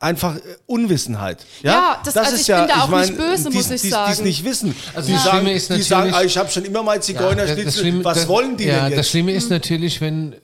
[0.00, 1.44] einfach äh, Unwissenheit.
[1.62, 3.92] Ja, Ja, das- also ich bin da auch nicht böse, die, muss ich die, Die
[3.92, 4.12] sagen.
[4.12, 4.74] es nicht wissen.
[4.94, 7.02] Also die das sagen, Schlimme ist die sagen, natürlich- ah, ich habe schon immer mal
[7.02, 7.72] Zigeunerschnitzel.
[7.82, 9.10] Schlimme- Was das- wollen die ja, denn Das jetzt?
[9.10, 10.34] Schlimme ist natürlich, wenn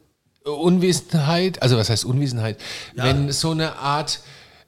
[0.44, 2.59] Unwissenheit, also was heißt Unwissenheit,
[2.94, 4.20] wenn so eine Art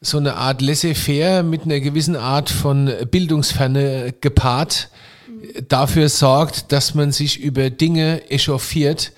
[0.02, 4.88] so eine Art laissez-faire mit einer gewissen Art von Bildungsferne gepaart
[5.68, 9.12] dafür sorgt, dass man sich über Dinge echauffiert,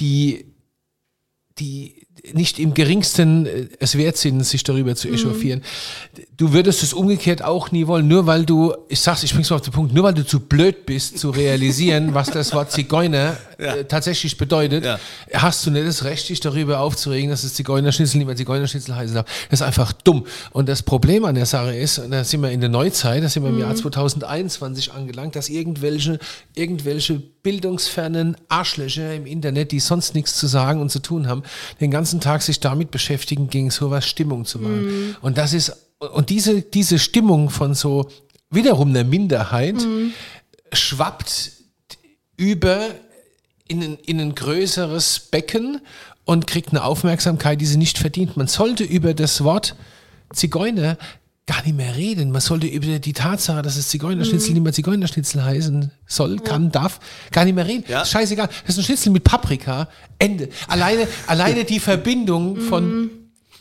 [0.00, 0.54] die
[1.58, 1.97] die
[2.34, 5.62] nicht im geringsten äh, es wert sind, sich darüber zu echauffieren.
[6.36, 9.56] Du würdest es umgekehrt auch nie wollen, nur weil du, ich sag's, ich bring's mal
[9.56, 13.36] auf den Punkt, nur weil du zu blöd bist, zu realisieren, was das Wort Zigeuner
[13.58, 14.98] äh, tatsächlich bedeutet, Ja.
[15.34, 19.14] hast du nicht das Recht, dich darüber aufzuregen, dass es Zigeunerschnitzel nicht mehr Zigeunerschnitzel heißen
[19.14, 19.26] darf.
[19.50, 20.26] Das ist einfach dumm.
[20.52, 23.28] Und das Problem an der Sache ist, und da sind wir in der Neuzeit, da
[23.28, 26.18] sind wir im Jahr 2021 angelangt, dass irgendwelche,
[26.54, 31.42] irgendwelche bildungsfernen Arschlöcher im Internet, die sonst nichts zu sagen und zu tun haben,
[31.80, 35.16] den ganzen Tag sich damit beschäftigen, gegen sowas Stimmung zu machen.
[35.20, 38.08] Und das ist, und diese, diese Stimmung von so
[38.50, 39.76] wiederum einer Minderheit
[40.72, 41.52] schwappt
[42.36, 42.86] über
[43.66, 45.80] in in ein größeres Becken
[46.24, 48.36] und kriegt eine Aufmerksamkeit, die sie nicht verdient.
[48.36, 49.74] Man sollte über das Wort
[50.32, 50.98] Zigeuner
[51.48, 52.30] gar nicht mehr reden.
[52.30, 57.00] Man sollte über die Tatsache, dass es Zigeunerschnitzel nicht mehr Zigeunerschnitzel heißen soll, kann, darf,
[57.32, 57.84] gar nicht mehr reden.
[57.88, 58.04] Ja.
[58.04, 58.48] Scheißegal.
[58.66, 59.88] Das ist ein Schnitzel mit Paprika.
[60.18, 60.50] Ende.
[60.68, 63.10] Alleine, alleine die Verbindung von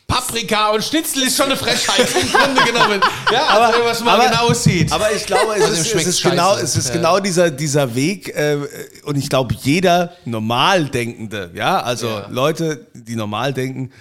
[0.05, 3.01] Paprika und Schnitzel ist schon eine Frechheit im Grunde genommen.
[3.31, 4.91] Ja, aber, also, was man genau sieht.
[4.91, 6.93] Aber ich glaube, es ist, es ist genau, es ist Ja.
[6.95, 8.29] genau dieser, dieser Weg.
[8.35, 8.57] Äh,
[9.03, 13.91] und ich glaube, jeder normal Denkende, ja, also Leute, die normal denken,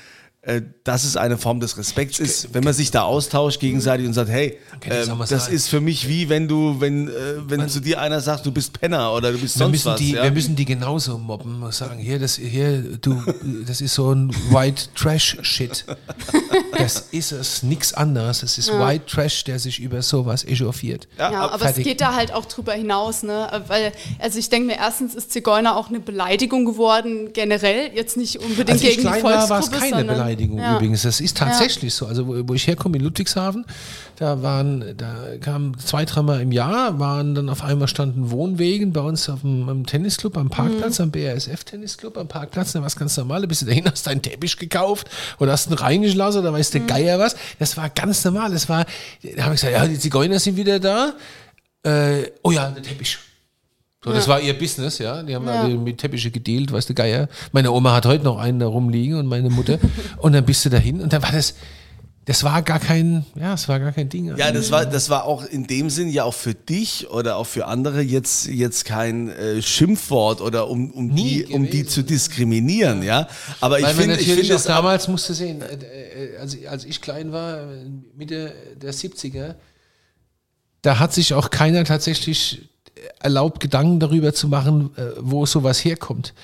[0.85, 4.31] dass es eine Form des Respekts ist, wenn man sich da austauscht gegenseitig und sagt,
[4.31, 4.57] hey,
[4.89, 7.13] ähm, das ist für mich wie wenn du, wenn, äh,
[7.49, 9.99] wenn zu dir einer sagt, du bist Penner oder du bist wir sonst müssen, was.
[9.99, 10.23] die, ja?
[10.23, 13.21] wir müssen die genauso mobben und sagen, hier, das, hier, du,
[13.67, 15.85] das ist so ein White Trash Shit.
[16.79, 18.43] Das ist es, nichts anderes.
[18.43, 21.09] Es ist White Trash, der sich über sowas echauffiert.
[21.19, 21.79] Ja, ab- aber fertig.
[21.79, 23.49] es geht da halt auch drüber hinaus, ne?
[23.67, 28.39] Weil, also ich denke mir, erstens ist Zigeuner auch eine Beleidigung geworden, generell, jetzt nicht
[28.39, 30.77] unbedingt Als ich gegen die klein war, es Volksgruppe, keine sondern, Beleidigung ja.
[30.77, 31.03] übrigens.
[31.03, 32.07] Das ist tatsächlich so.
[32.07, 33.65] Also wo, wo ich herkomme in Ludwigshafen,
[34.17, 39.01] da waren, da kamen zwei, dreimal im Jahr, waren dann auf einmal standen Wohnwegen bei
[39.01, 42.97] uns auf dem, am Tennisclub, am Parkplatz, am BASF Tennisclub, am Parkplatz, da war es
[42.97, 43.43] ganz normal.
[43.43, 46.83] Da bist du dahin, hast deinen Teppich gekauft oder hast ihn reingelassen oder weiß der
[46.83, 47.37] Geier was.
[47.59, 48.51] Das war ganz normal.
[48.53, 48.87] Das war,
[49.23, 51.15] da habe ich gesagt, ja, die Zigeuner sind wieder da.
[51.83, 53.19] Äh, oh ja, der Teppich.
[54.07, 55.23] So, das war ihr Business, ja.
[55.25, 55.63] Die haben Ja.
[55.63, 57.29] alle mit Teppiche gedealt, weißt du, Geier.
[57.51, 59.79] Meine Oma hat heute noch einen da rumliegen und meine Mutter.
[60.19, 61.55] und dann bist du dahin und dann war das,
[62.25, 64.37] das war gar kein, ja, es war gar kein Ding.
[64.37, 67.47] Ja, das war, das war auch in dem Sinn ja auch für dich oder auch
[67.47, 71.89] für andere jetzt, jetzt kein äh, Schimpfwort oder um, um, Nie die, um die gewesen.
[71.89, 73.27] zu diskriminieren, ja.
[73.61, 75.75] Aber ich Weil man finde, ich finde damals musste sehen, äh,
[76.35, 79.55] äh, als, ich- als ich klein war, äh, Mitte der 70er,
[80.83, 82.69] da hat sich auch keiner tatsächlich
[83.21, 86.35] erlaubt, Gedanken darüber zu machen, äh, wo sowas herkommt.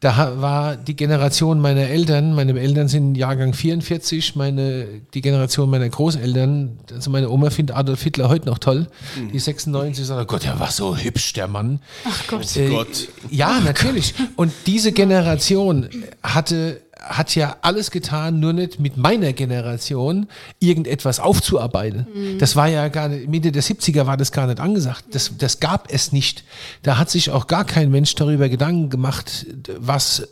[0.00, 5.68] Da ha- war die Generation meiner Eltern, meine Eltern sind Jahrgang 44, meine, die Generation
[5.68, 8.86] meiner Großeltern, also meine Oma findet Adolf Hitler heute noch toll,
[9.30, 11.80] die 96 sagt, oh Gott, der war so hübsch, der Mann.
[12.08, 12.56] Ach Gott.
[12.56, 13.08] Äh, Gott.
[13.28, 14.14] Ja, natürlich.
[14.36, 15.90] Und diese Generation
[16.22, 22.38] hatte, hat ja alles getan, nur nicht mit meiner Generation irgendetwas aufzuarbeiten.
[22.38, 25.04] Das war ja gar nicht, Mitte der 70er war das gar nicht angesagt.
[25.12, 26.44] Das, das gab es nicht.
[26.82, 29.46] Da hat sich auch gar kein Mensch darüber Gedanken gemacht,
[29.78, 30.28] was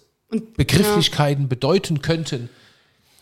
[0.56, 2.48] Begrifflichkeiten bedeuten könnten.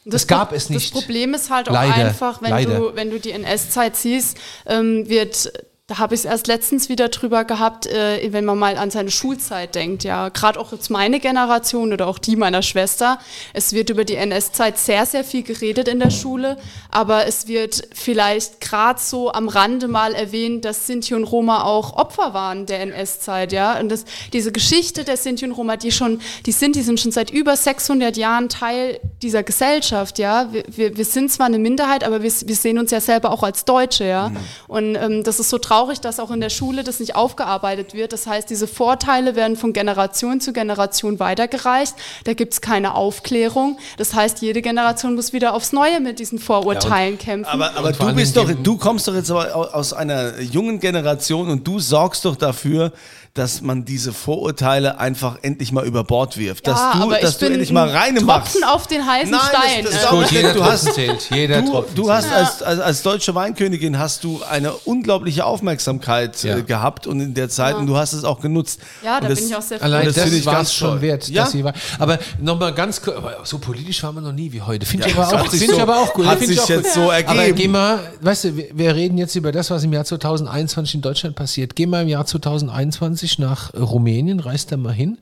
[0.05, 0.95] Das, gab es nicht.
[0.95, 2.79] Das Problem ist halt auch Leider, einfach, wenn leider.
[2.79, 5.53] du, wenn du die NS-Zeit siehst, ähm, wird
[5.89, 9.13] da habe ich es erst letztens wieder drüber gehabt, äh, wenn man mal an seine
[9.13, 13.21] Schulzeit denkt, ja, gerade auch jetzt meine Generation oder auch die meiner Schwester.
[13.53, 16.57] Es wird über die NS-Zeit sehr, sehr viel geredet in der Schule,
[16.91, 21.93] aber es wird vielleicht gerade so am Rande mal erwähnt, dass Sinti und Roma auch
[21.93, 23.79] Opfer waren der NS-Zeit, ja.
[23.79, 27.31] Und das, diese Geschichte der Sinti und Roma, die schon, die Sinti sind schon seit
[27.31, 30.53] über 600 Jahren Teil dieser Gesellschaft, ja.
[30.53, 33.45] Wir, wir, wir sind zwar eine Minderheit, aber wir, wir sehen uns ja selber auch
[33.45, 34.33] als Deutsche, ja.
[34.67, 38.13] Und ähm, das ist so traurig, dass auch in der Schule das nicht aufgearbeitet wird.
[38.13, 41.95] Das heißt, diese Vorteile werden von Generation zu Generation weitergereicht.
[42.25, 43.79] Da gibt es keine Aufklärung.
[43.99, 47.51] Das heißt, jede Generation muss wieder aufs Neue mit diesen Vorurteilen kämpfen.
[47.51, 51.79] Aber, aber du bist doch, du kommst doch jetzt aus einer jungen Generation und du
[51.79, 52.93] sorgst doch dafür,
[53.39, 56.67] dass man diese Vorurteile einfach endlich mal über Bord wirft.
[56.67, 58.53] dass du, aber dass ich du bin endlich mal ein rein machst.
[58.53, 59.85] Tropfen auf den heißen Nein, das- Stein.
[59.85, 61.31] das ist Also, auch- Gut, jeder du Tropfen hast- zählt.
[61.31, 66.43] Jeder Du, Tropfen du hast als, als, als deutsche Weinkönigin hast du eine unglaubliche Aufmerksamkeit
[66.43, 66.57] Ja.
[66.59, 68.81] äh, gehabt und in der Zeit und du hast es auch genutzt.
[69.05, 69.85] Ja, da das, bin ich auch sehr froh.
[69.85, 71.43] Allein das das, ich war es schon wert, Ja.
[71.43, 71.75] dass sie war.
[71.99, 74.87] Aber nochmal ganz kurz, aber so politisch waren wir noch nie wie heute.
[74.87, 76.27] Finde ich Ja, aber das auch, ich so- aber auch gut.
[76.27, 77.57] hat Finde ich sich jetzt so Aber ergeben.
[77.57, 81.03] geh mal, weißt du, wir, wir reden jetzt über das, was im Jahr 2021 in
[81.03, 81.77] Deutschland passiert.
[81.77, 85.19] Geh mal im Jahr 2021 nach Rumänien, reist da mal hin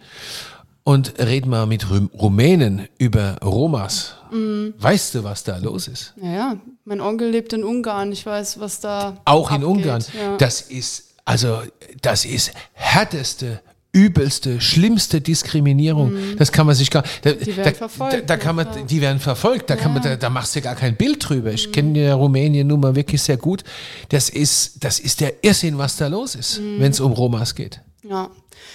[0.85, 4.15] und red mal mit Rüm Rumänen über Romas.
[4.31, 4.75] Mhm.
[4.79, 6.13] Weißt du, was da los ist?
[6.23, 8.13] ja, ja, mein Onkel lebt in Ungarn.
[8.13, 9.69] Ich weiß, was da Auch in abgeht.
[9.69, 10.05] Ungarn.
[10.19, 10.37] Ja.
[10.37, 11.59] Das ist, also,
[12.03, 13.61] das ist härteste,
[13.93, 16.13] übelste, schlimmste Diskriminierung.
[16.37, 17.39] Das kann man sich gar, da, Mhm.
[17.45, 19.71] Die werden da, verfolgt, Da, da kann man, die werden verfolgt.
[19.71, 21.51] Da kann man, da, da machst du gar kein Bild drüber.
[21.51, 21.55] Mhm.
[21.55, 23.63] Ich kenne ja Rumänien nun mal wirklich sehr gut.
[24.09, 26.81] Das ist, das ist der Irrsinn, was da los ist, Mhm.
[26.81, 27.81] wenn es um Romas geht.
[28.07, 28.31] Ja,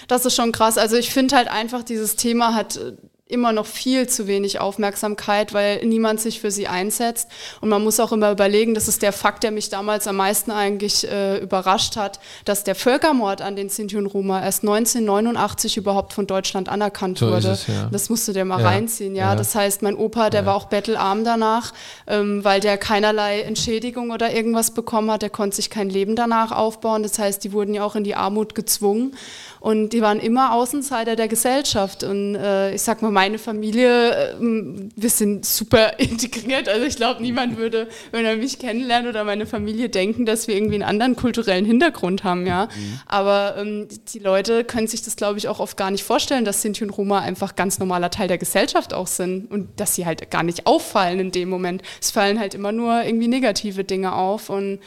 [0.08, 0.76] das ist schon krass.
[0.76, 2.96] Also ich finde halt einfach, dieses Thema hat äh,
[3.30, 7.28] immer noch viel zu wenig Aufmerksamkeit, weil niemand sich für sie einsetzt.
[7.60, 10.50] Und man muss auch immer überlegen, das ist der Fakt, der mich damals am meisten
[10.50, 16.12] eigentlich äh, überrascht hat, dass der Völkermord an den Sinti und Roma erst 1989 überhaupt
[16.12, 17.48] von Deutschland anerkannt So wurde.
[17.50, 17.88] es, ja.
[17.90, 19.30] Das musst du dir mal Ja, reinziehen, ja.
[19.30, 19.36] ja.
[19.36, 21.72] Das heißt, mein Opa, der war auch bettelarm danach,
[22.06, 25.22] ähm, weil der keinerlei Entschädigung oder irgendwas bekommen hat.
[25.22, 27.02] Der konnte sich kein Leben danach aufbauen.
[27.02, 29.14] Das heißt, die wurden ja auch in die Armut gezwungen.
[29.60, 32.02] Und die waren immer Außenseiter der Gesellschaft.
[32.02, 36.68] Und äh, ich sag mal, meine Familie, ähm, wir sind super integriert.
[36.68, 40.56] Also ich glaube, niemand würde, wenn er mich kennenlernt oder meine Familie, denken, dass wir
[40.56, 42.68] irgendwie einen anderen kulturellen Hintergrund haben, ja.
[43.06, 46.62] Aber ähm, die Leute können sich das, glaube ich, auch oft gar nicht vorstellen, dass
[46.62, 50.30] Sinti und Roma einfach ganz normaler Teil der Gesellschaft auch sind und dass sie halt
[50.30, 51.82] gar nicht auffallen in dem Moment.
[52.00, 54.80] Es fallen halt immer nur irgendwie negative Dinge auf und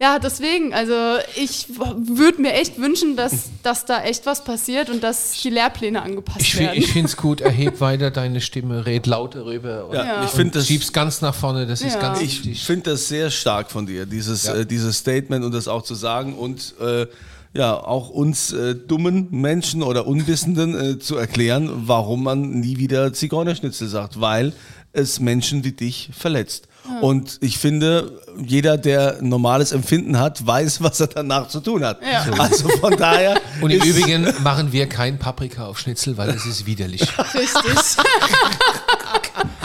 [0.00, 0.92] ja, deswegen, also
[1.36, 6.02] ich würde mir echt wünschen, dass, dass da echt was passiert und dass die Lehrpläne
[6.02, 6.76] angepasst Ich, werden.
[6.78, 9.86] ich finde es gut, erheb weiter deine Stimme, red lauter rüber.
[9.86, 12.00] Und, Ja, ich finde das, schieb's ganz nach vorne, das ist Ja.
[12.00, 14.56] ganz ich finde das sehr stark von dir, dieses, Ja.
[14.56, 17.06] äh, dieses Statement und das auch zu sagen und äh,
[17.54, 23.14] ja, auch uns äh, dummen Menschen oder Unwissenden äh, zu erklären, warum man nie wieder
[23.14, 24.52] Zigeunerschnitzel sagt, weil
[24.96, 26.68] es Menschen wie dich verletzt.
[27.00, 31.84] Und ich finde, jeder, der ein normales Empfinden hat, weiß, was er danach zu tun
[31.84, 32.00] hat.
[32.02, 32.26] Ja.
[32.38, 33.40] Also von daher.
[33.60, 37.02] Und im Übrigen machen wir kein Paprika auf Schnitzel, weil es ist widerlich.
[37.34, 37.96] Richtig.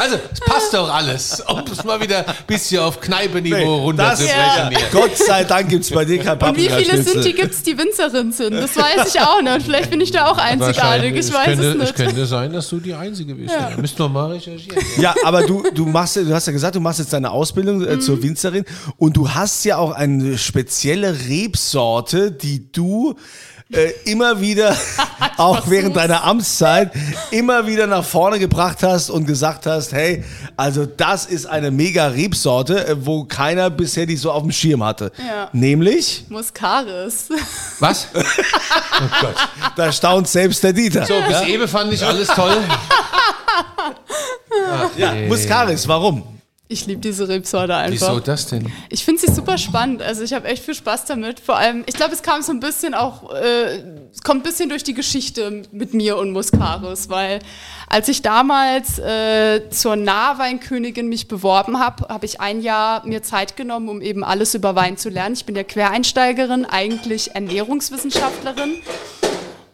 [0.01, 1.41] Also, es passt doch alles.
[1.47, 4.69] Um es mal wieder ein bisschen auf Kneipeniveau Nee, runterzubrechen.
[4.69, 4.79] hier.
[4.91, 7.01] Gott sei Dank gibt es bei dir kein Und wie viele.
[7.03, 8.53] Sinti gibt es, die Winzerin sind?
[8.55, 9.61] Das weiß ich auch nicht.
[9.65, 11.15] Vielleicht bin ich da auch einzigartig.
[11.15, 11.89] Ich weiß könnte, es nicht.
[11.91, 13.53] Es könnte sein, dass du die Einzige bist.
[13.53, 13.71] Ja.
[13.77, 14.81] Müssen wir mal recherchieren.
[14.97, 17.85] Ja, aber du, du machst, ja- du hast ja gesagt, du machst jetzt deine Ausbildung
[17.85, 18.01] äh, Mhm.
[18.01, 18.65] zur Winzerin
[18.97, 23.15] und du hast ja auch eine spezielle Rebsorte, die du
[23.71, 24.75] äh, immer wieder,
[25.37, 26.91] auch während deiner Amtszeit,
[27.31, 30.23] immer wieder nach vorne gebracht hast und gesagt hast, hey,
[30.57, 34.83] also das ist eine mega Rebsorte, äh, wo keiner bisher die so auf dem Schirm
[34.83, 35.11] hatte.
[35.17, 35.49] Ja.
[35.53, 37.29] Nämlich, Muscaris.
[37.79, 38.07] Was?
[38.93, 39.35] Oh Gott.
[39.75, 41.05] da staunt selbst der Dieter.
[41.05, 42.55] So, bis eben fand ich alles toll.
[44.97, 46.40] ja, Muscaris, warum?
[46.71, 48.07] Ich liebe diese Rebsorte einfach.
[48.07, 48.71] Wieso das denn?
[48.89, 50.01] Ich finde sie super spannend.
[50.01, 51.41] Also ich habe echt viel Spaß damit.
[51.41, 54.69] Vor allem, ich glaube, es kam so ein bisschen auch, äh, es kommt ein bisschen
[54.69, 57.39] durch die Geschichte mit mir und Muscaris, weil
[57.89, 63.57] als ich damals äh, zur Nahweinkönigin mich beworben habe, habe ich ein Jahr mir Zeit
[63.57, 65.33] genommen, um eben alles über Wein zu lernen.
[65.33, 68.75] Ich bin ja Quereinsteigerin, eigentlich Ernährungswissenschaftlerin.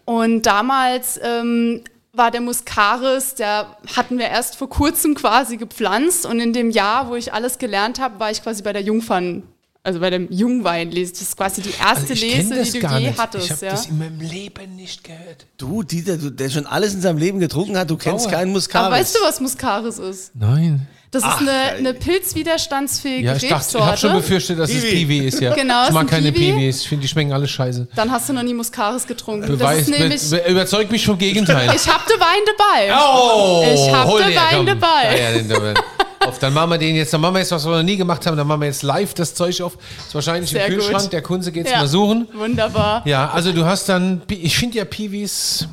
[0.05, 1.83] Und damals ähm,
[2.17, 7.09] war der Muscaris, der hatten wir erst vor kurzem quasi gepflanzt und in dem Jahr,
[7.09, 9.43] wo ich alles gelernt habe, war ich quasi bei der Jungfern,
[9.83, 11.13] also bei dem Jungweinlese.
[11.13, 13.19] Das ist quasi die erste Also Lese, die du gar je nicht.
[13.19, 13.45] hattest.
[13.45, 13.71] Ich habe ja.
[13.71, 15.45] das in meinem Leben nicht gehört.
[15.57, 18.33] Du, Dieter, du, der schon alles in seinem Leben getrunken hat, du kennst Sauer.
[18.33, 18.85] keinen Muscaris.
[18.87, 20.35] Aber weißt du, was Muscaris ist?
[20.35, 20.87] Nein.
[21.09, 24.81] Das Ach, ist eine, eine pilzwiderstandsfähige Ja, ich dachte, ich habe schon befürchtet, dass es
[24.81, 25.05] Piwi.
[25.05, 25.53] Piwi ist, ja.
[25.53, 26.51] Genau, ich ist mag ein keine Piwi.
[26.53, 26.81] Piwis.
[26.81, 27.87] Ich finde, die schmecken alle scheiße.
[27.95, 29.47] Dann hast du noch nie Muscaris getrunken.
[29.47, 31.71] Beweis, das ist nämlich, be, be, überzeugt mich vom Gegenteil.
[31.73, 32.93] ich hab de Wein dabei.
[33.01, 35.17] Oh, Ich hab hol den Wein dabei.
[35.17, 35.73] Ja, ja, den, den,
[36.19, 38.25] auf, dann machen wir den jetzt, dann machen wir jetzt, was wir noch nie gemacht
[38.25, 39.77] haben, dann machen wir jetzt live das Zeug auf.
[40.05, 41.13] Ist wahrscheinlich Sehr im Kühlschrank, gut.
[41.13, 41.77] der Kunze geht's Ja.
[41.79, 42.27] mal suchen.
[42.33, 43.01] Wunderbar.
[43.05, 45.67] Ja, also du hast dann, ich finde ja Piwis,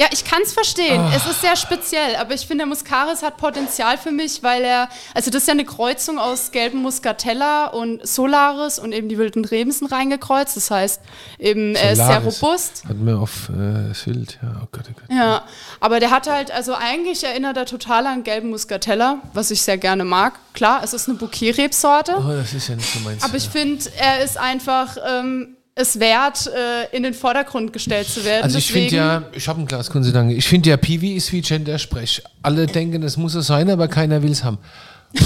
[0.00, 0.98] Ja, ich kann es verstehen.
[0.98, 1.12] Ah.
[1.14, 4.88] Es ist sehr speziell, aber ich finde, der Muscaris hat Potenzial für mich, weil er,
[5.14, 9.44] also das ist ja eine Kreuzung aus gelben Muscatella und Solaris und eben die wilden
[9.44, 10.56] Rebensen reingekreuzt.
[10.56, 11.02] Das heißt,
[11.38, 12.84] eben er ist sehr robust.
[12.88, 15.14] hatten wir auf äh, Sylt, ja, oh Gott, oh Gott.
[15.14, 15.44] Ja,
[15.80, 19.76] aber der hat halt, also eigentlich erinnert er total an gelben Muscatella, was ich sehr
[19.76, 20.32] gerne mag.
[20.54, 23.22] Klar, es ist eine Bouquet-Rebsorte, Oh, das ist ja nicht so meins.
[23.22, 28.24] aber ich finde, er ist einfach ähm, es wert, äh, in den Vordergrund gestellt zu
[28.24, 28.44] werden.
[28.44, 30.34] Also ich finde ja, ich habe ein Glas Kunze, danke.
[30.34, 32.22] Ich finde ja, Piwi ist wie Gendersprech.
[32.42, 34.58] Alle denken, es muss es sein, aber keiner will es haben.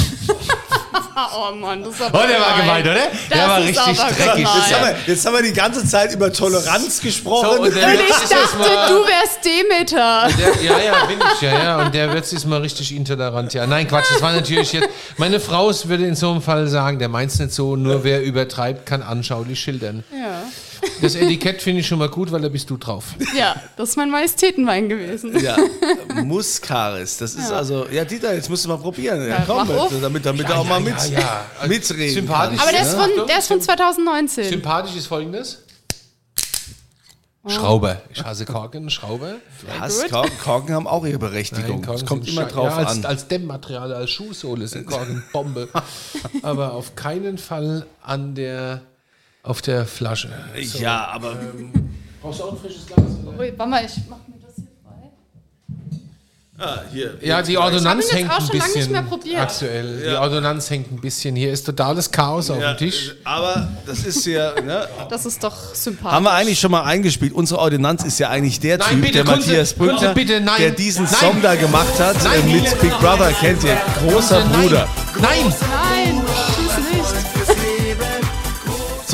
[1.37, 2.95] Oh Mann, das ist aber Oh, der war gemein, oder?
[2.95, 4.49] Der Das war ist richtig aber dreckig.
[4.55, 7.49] Jetzt haben, wir, jetzt haben wir die ganze Zeit über Toleranz gesprochen.
[7.57, 10.29] So, und der Und ich dachte, du wärst Demeter.
[10.39, 11.85] Der, ja, ja, bin ich, ja, ja.
[11.85, 13.67] Und der wird sich mal richtig intolerant, ja.
[13.67, 14.89] Nein, Quatsch, das war natürlich jetzt.
[15.17, 18.23] Meine Frau würde in so einem Fall sagen, der meint es nicht so, nur wer
[18.23, 20.05] übertreibt, kann anschaulich schildern.
[20.13, 20.43] Ja.
[21.01, 23.05] Das Etikett finde ich schon mal gut, weil da bist du drauf.
[23.35, 25.39] ja, das ist mein Majestätenwein gewesen.
[25.43, 25.57] Ja,
[26.23, 29.23] Muscaris, das ist also, ja Dieter, jetzt musst du mal probieren.
[29.23, 29.93] Ja, Ja, komm, auf.
[30.03, 31.45] damit, damit Ja, du auch ja, mal ja, mit, ja.
[31.67, 32.61] Mitreden sympathisch.
[32.61, 34.45] Aber der ist, Ja, von, der ist von 2019.
[34.45, 35.59] Sympathisch ist folgendes.
[37.47, 38.01] Schrauber.
[38.11, 39.35] Ich hasse Korken, Schrauber.
[39.79, 40.11] Hast, gut.
[40.11, 41.85] Korken, Korken haben auch ihre Berechtigung.
[41.85, 43.05] Es kommt immer drauf ja, als, an.
[43.05, 45.69] Als Dämmmaterial, als Schuhsohle sind Korken Bombe.
[46.43, 48.81] Aber auf keinen Fall an der,
[49.43, 50.31] auf der Flasche.
[50.63, 50.79] So.
[50.79, 51.37] Ja, aber
[52.23, 53.03] Brauchst du auch ein frisches Glas?
[53.27, 53.39] Oder?
[53.39, 54.44] Ui, warte mal, ich mach mir.
[56.59, 57.15] Ah, hier.
[57.21, 59.41] Ja, die Ordonnanz hängt auch ein schon lange nicht bisschen mehr probiert.
[59.41, 60.01] aktuell.
[60.05, 60.21] Die Ja.
[60.21, 61.35] Ordonnanz hängt ein bisschen.
[61.37, 63.15] Hier ist totales Chaos auf Ja, dem Tisch.
[63.25, 66.13] Aber das ist ja, ne, Das ist doch sympathisch.
[66.13, 67.33] haben wir eigentlich schon mal eingespielt.
[67.33, 70.15] Unsere Ordonnanz ist ja eigentlich der Nein, Typ, bitte, der Kunze, Matthias Brückner,
[70.59, 71.15] der diesen Nein.
[71.15, 72.49] Song da gemacht hat Nein.
[72.49, 73.77] äh, mit Big Brother, kennt ihr?
[74.09, 74.61] Großer Nein.
[74.63, 74.89] Bruder.
[75.21, 75.55] Nein!
[75.61, 76.54] Nein.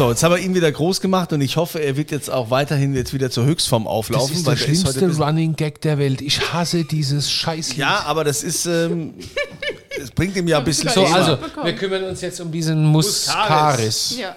[0.00, 2.48] So, jetzt haben wir ihn wieder groß gemacht und ich hoffe, er wird jetzt auch
[2.48, 4.34] weiterhin jetzt wieder zur Höchstform Das auflaufen.
[4.34, 6.22] ist weil der der ist heute schlimmste bisschen- Running Gag der Welt.
[6.22, 7.76] Ich hasse dieses Scheißlied.
[7.76, 9.12] Ja, aber das ist, ähm,
[10.02, 11.66] es bringt ihm ja ein bisschen So, also, bekommen.
[11.66, 14.16] wir kümmern uns jetzt um diesen Muscaris.
[14.18, 14.34] Ja.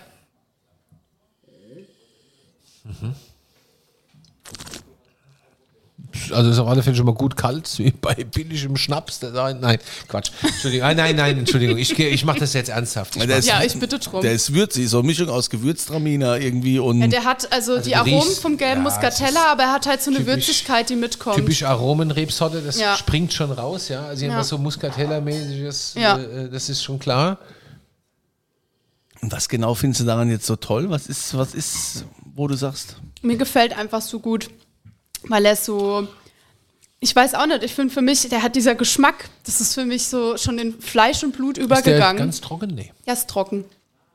[6.34, 9.22] Also ist auf alle Fälle schon mal gut kalt, wie bei billigem Schnaps.
[9.22, 10.32] Nein, Quatsch.
[10.42, 11.78] Entschuldigung, nein, nein, nein, Entschuldigung.
[11.78, 13.16] Ich, ich mache das jetzt ernsthaft.
[13.16, 14.22] Ich ist- Ja, ich bitte drum.
[14.22, 17.92] Der ist würzig, so eine Mischung aus Gewürztraminer irgendwie und Ja, der hat also, die
[17.92, 20.90] du Aromen riechst- vom gelben ja, Muscatella, aber er hat halt so eine typisch- Würzigkeit,
[20.90, 21.36] die mitkommt.
[21.38, 22.96] Typisch Aromenrebsorte, das Ja.
[22.98, 24.04] springt schon raus, ja.
[24.06, 24.58] Also irgendwas Ja.
[24.58, 26.18] so Muscatella-mäßiges, Ja.
[26.18, 27.38] äh, das ist schon klar.
[29.22, 30.90] Und was genau findest du daran jetzt so toll?
[30.90, 32.04] Was ist, was ist,
[32.36, 32.98] wo du sagst?
[33.22, 34.50] Mir gefällt einfach so gut,
[35.30, 36.08] weil er so.
[37.04, 39.84] Ich weiß auch nicht, ich finde für mich, der hat dieser Geschmack, das ist für
[39.84, 42.18] mich so schon in Fleisch und Blut Ist der übergegangen.
[42.18, 42.72] ganz trocken?
[42.74, 42.94] Nee.
[43.06, 43.66] Ja, ist trocken.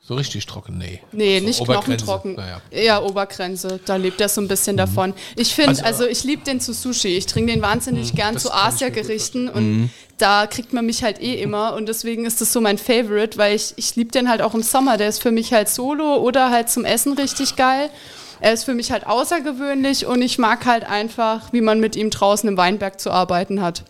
[0.01, 0.79] So richtig trocken?
[0.79, 1.03] Nee.
[1.13, 2.37] Nee, So nicht knochentrocken.
[2.37, 2.63] naja.
[2.71, 3.79] Eher Obergrenze.
[3.85, 5.13] Da lebt er so ein bisschen davon.
[5.37, 7.09] Ich finde, Also- also, ich liebe den zu Sushi.
[7.09, 11.35] Ich trinke den wahnsinnig gern das zu Asia-Gerichten und da kriegt man mich halt eh
[11.43, 14.55] immer und deswegen ist das so mein Favorite, weil ich, ich liebe den halt auch
[14.55, 14.97] im Sommer.
[14.97, 17.91] Der ist für mich halt solo oder halt zum Essen richtig geil.
[18.41, 22.11] Er ist für mich halt außergewöhnlich und ich mag halt einfach, wie man mit ihm
[22.11, 23.85] draußen im Weinberg zu arbeiten hat.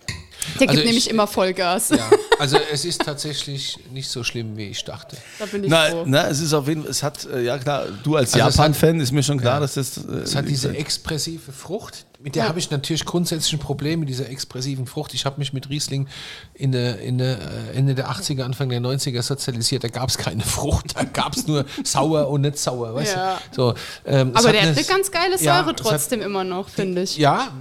[0.60, 1.90] Der Also gibt ich- nämlich immer Vollgas.
[1.90, 2.08] Ja,
[2.38, 5.16] also es ist tatsächlich nicht so schlimm, wie ich dachte.
[5.38, 6.04] Da bin ich Na, froh.
[6.06, 9.00] na, es ist auf jeden Fall, es hat, äh, ja klar, du als Also Japan-Fan
[9.00, 9.98] ist mir schon klar, dass das.
[9.98, 14.08] Äh, Es hat diese expressive Frucht, mit der habe ich natürlich grundsätzlich ein Problem mit
[14.08, 15.14] dieser expressiven Frucht.
[15.14, 16.08] Ich habe mich mit Riesling
[16.54, 19.84] in der, in der, äh, Ende der 80er, Anfang der 90er sozialisiert.
[19.84, 22.92] Da gab es keine Frucht, da gab es nur sauer und nicht sauer.
[22.94, 23.38] Weißt Ja.
[23.52, 23.54] du?
[23.54, 26.68] So, ähm, Aber hat der hat eine- ganz geile Ja, Säure hat- trotzdem immer noch,
[26.68, 27.16] finde ich.
[27.18, 27.52] Ja,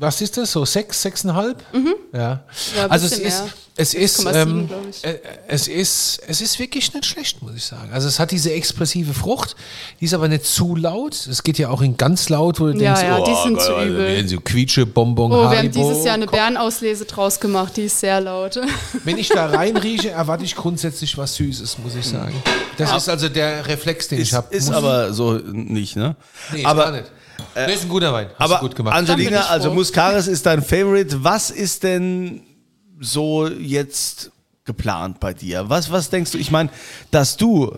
[0.00, 0.50] was ist das?
[0.52, 1.62] So sechs, sechseinhalb?
[2.12, 2.18] Ja.
[2.74, 3.42] Ja, ein also es ist,
[3.76, 5.04] es ist, 6,7, ähm, ich.
[5.04, 7.90] äh, es ist, es ist wirklich nicht schlecht, muss ich sagen.
[7.92, 9.56] Also es hat diese expressive Frucht,
[10.00, 11.26] die ist aber nicht zu laut.
[11.26, 13.60] Es geht ja auch in ganz laut, wo du Ja, denkst, ja, die oh, sind
[13.60, 14.06] zu Gott, übel.
[14.06, 18.00] werden so Quietsche, Bonbon, Oh, wir haben dieses Jahr eine Bärenauslese draus gemacht, die ist
[18.00, 18.58] sehr laut.
[19.04, 22.42] Wenn ich da reinrieche, erwarte ich grundsätzlich was Süßes, muss ich sagen.
[22.78, 24.54] Das ist also der Reflex, den ich ist, habe.
[24.54, 26.16] ist aber so nicht, ne?
[26.52, 27.02] nee, aber gar
[27.54, 27.66] nicht.
[27.66, 28.28] Nee, ist ein guter Wein.
[28.38, 28.96] Hast du aber gut gemacht.
[28.96, 29.72] Angelina, also.
[29.72, 31.22] Muscaris ist dein Favorite.
[31.24, 32.42] Was ist denn
[33.00, 34.30] so jetzt
[34.64, 35.68] geplant bei dir?
[35.68, 36.38] Was, was denkst du?
[36.38, 36.70] Ich meine,
[37.10, 37.76] dass du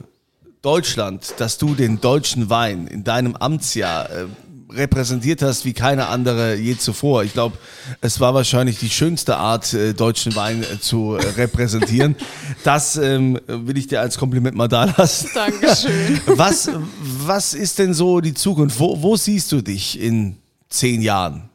[0.63, 4.27] Deutschland, dass du den deutschen Wein in deinem Amtsjahr äh,
[4.75, 7.25] repräsentiert hast wie keine andere je zuvor.
[7.25, 7.57] Ich glaube,
[8.01, 12.17] es war wahrscheinlich die schönste Art, äh, deutschen Wein äh, zu äh, repräsentieren.
[12.65, 15.31] Das ähm, will ich dir als Kompliment mal da lassen.
[15.35, 16.21] Dankeschön.
[16.27, 16.71] Was,
[17.01, 18.79] was ist denn so die Zukunft?
[18.79, 20.37] Wo, wo siehst du dich in
[20.69, 21.51] zehn Jahren?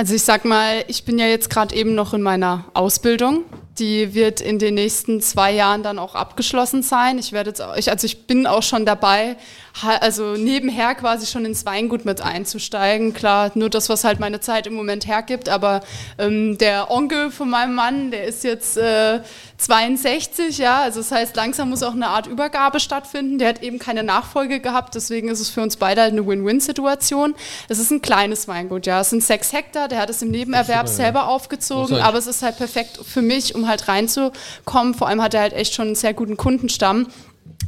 [0.00, 3.44] Also ich sag mal, ich bin ja jetzt gerade eben noch in meiner Ausbildung.
[3.78, 7.18] Die wird in den nächsten zwei Jahren dann auch abgeschlossen sein.
[7.18, 9.36] Ich werde jetzt, auch, ich, also ich bin auch schon dabei,
[9.82, 13.14] also nebenher quasi schon ins Weingut mit einzusteigen.
[13.14, 15.48] Klar, nur das, was halt meine Zeit im Moment hergibt.
[15.48, 15.80] Aber
[16.18, 19.20] ähm, der Onkel von meinem Mann, der ist jetzt äh,
[19.58, 20.82] 62, ja.
[20.82, 23.38] Also das heißt, langsam muss auch eine Art Übergabe stattfinden.
[23.38, 27.34] Der hat eben keine Nachfolge gehabt, deswegen ist es für uns beide halt eine Win-Win-Situation.
[27.68, 29.00] Es ist ein kleines Weingut, ja.
[29.00, 32.56] Es sind sechs Hektar, der hat es im Nebenerwerb selber aufgezogen, aber es ist halt
[32.56, 34.94] perfekt für mich, um halt reinzukommen.
[34.94, 37.06] Vor allem hat er halt echt schon einen sehr guten Kundenstamm.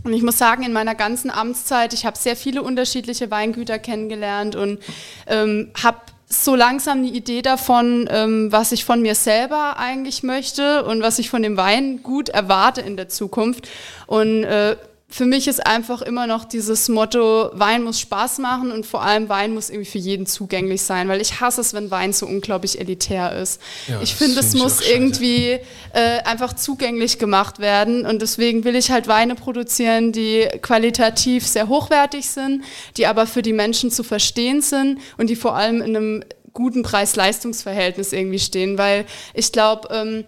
[0.04, 4.56] Und ich muss sagen, in meiner ganzen Amtszeit, ich habe sehr viele unterschiedliche Weingüter kennengelernt
[4.56, 4.80] und
[5.26, 10.84] ähm, habe so langsam eine Idee davon, ähm, was ich von mir selber eigentlich möchte
[10.84, 13.68] und was ich von dem Wein gut erwarte in der Zukunft.
[14.06, 14.76] Und äh,
[15.12, 19.28] für mich ist einfach immer noch dieses Motto, Wein muss Spaß machen und vor allem
[19.28, 22.80] Wein muss irgendwie für jeden zugänglich sein, weil ich hasse es, wenn Wein so unglaublich
[22.80, 23.60] elitär ist.
[23.88, 25.58] Ja, ich finde, es find muss irgendwie
[25.92, 31.68] äh, einfach zugänglich gemacht werden und deswegen will ich halt Weine produzieren, die qualitativ sehr
[31.68, 32.64] hochwertig sind,
[32.96, 36.82] die aber für die Menschen zu verstehen sind und die vor allem in einem guten
[36.82, 39.04] Preis-Leistungs-Verhältnis irgendwie stehen, weil
[39.34, 40.24] ich glaube, ähm,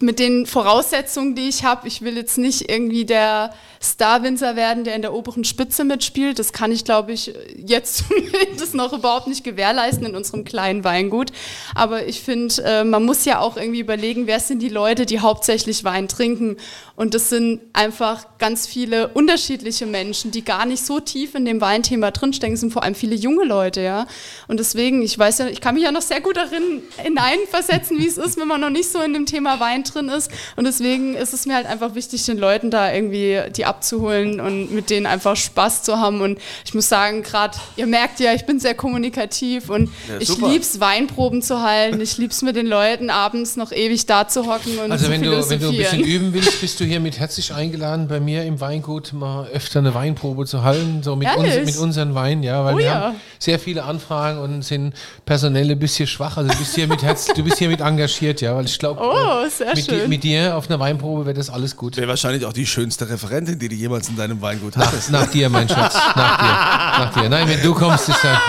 [0.00, 3.52] mit den Voraussetzungen, die ich habe, ich will jetzt nicht irgendwie der
[3.84, 6.38] Star-Winzer werden, der in der oberen Spitze mitspielt.
[6.38, 11.30] Das kann ich, glaube ich, jetzt zumindest noch überhaupt nicht gewährleisten in unserem kleinen Weingut.
[11.74, 15.20] Aber ich finde, äh, man muss ja auch irgendwie überlegen, wer sind die Leute, die
[15.20, 16.56] hauptsächlich Wein trinken.
[16.96, 21.60] Und das sind einfach ganz viele unterschiedliche Menschen, die gar nicht so tief in dem
[21.60, 24.06] Weinthema drinstecken, Das sind vor allem viele junge Leute, ja.
[24.46, 28.06] Und deswegen, ich weiß ja, ich kann mich ja noch sehr gut darin hineinversetzen, wie
[28.06, 30.30] es ist, wenn man noch nicht so in dem Thema Wein drin ist.
[30.54, 34.72] Und deswegen ist es mir halt einfach wichtig, den Leuten da irgendwie die abzuholen und
[34.72, 36.20] mit denen einfach Spaß zu haben.
[36.20, 40.48] Und ich muss sagen, gerade, ihr merkt ja, ich bin sehr kommunikativ und ich super.
[40.48, 42.00] lieb's, Weinproben zu halten.
[42.00, 45.22] Ich lieb's mit den Leuten abends noch ewig da zu hocken und Also zu wenn
[45.22, 48.60] du, wenn du ein bisschen üben willst, bist du hiermit herzlich eingeladen, bei mir im
[48.60, 52.74] Weingut mal öfter eine Weinprobe zu halten, so mit, uns, mit unseren Weinen, ja, weil
[52.74, 52.94] Oh wir ja.
[53.00, 54.94] haben sehr viele Anfragen und sind
[55.26, 56.36] personell ein bisschen schwach.
[56.36, 59.00] Also du bist hier mit Herz, du bist hier mit engagiert, ja, weil ich glaube,
[59.02, 61.96] Oh, sehr mit, mit dir auf einer Weinprobe wird das alles gut.
[61.96, 65.10] Wäre wahrscheinlich auch die schönste Referentin, die du jemals in deinem Weingut Nach, hattest.
[65.10, 65.94] nach dir, mein Schatz.
[65.94, 67.04] Nach dir.
[67.04, 67.28] Nach dir.
[67.28, 68.40] Nein, wenn du kommst, ist ja.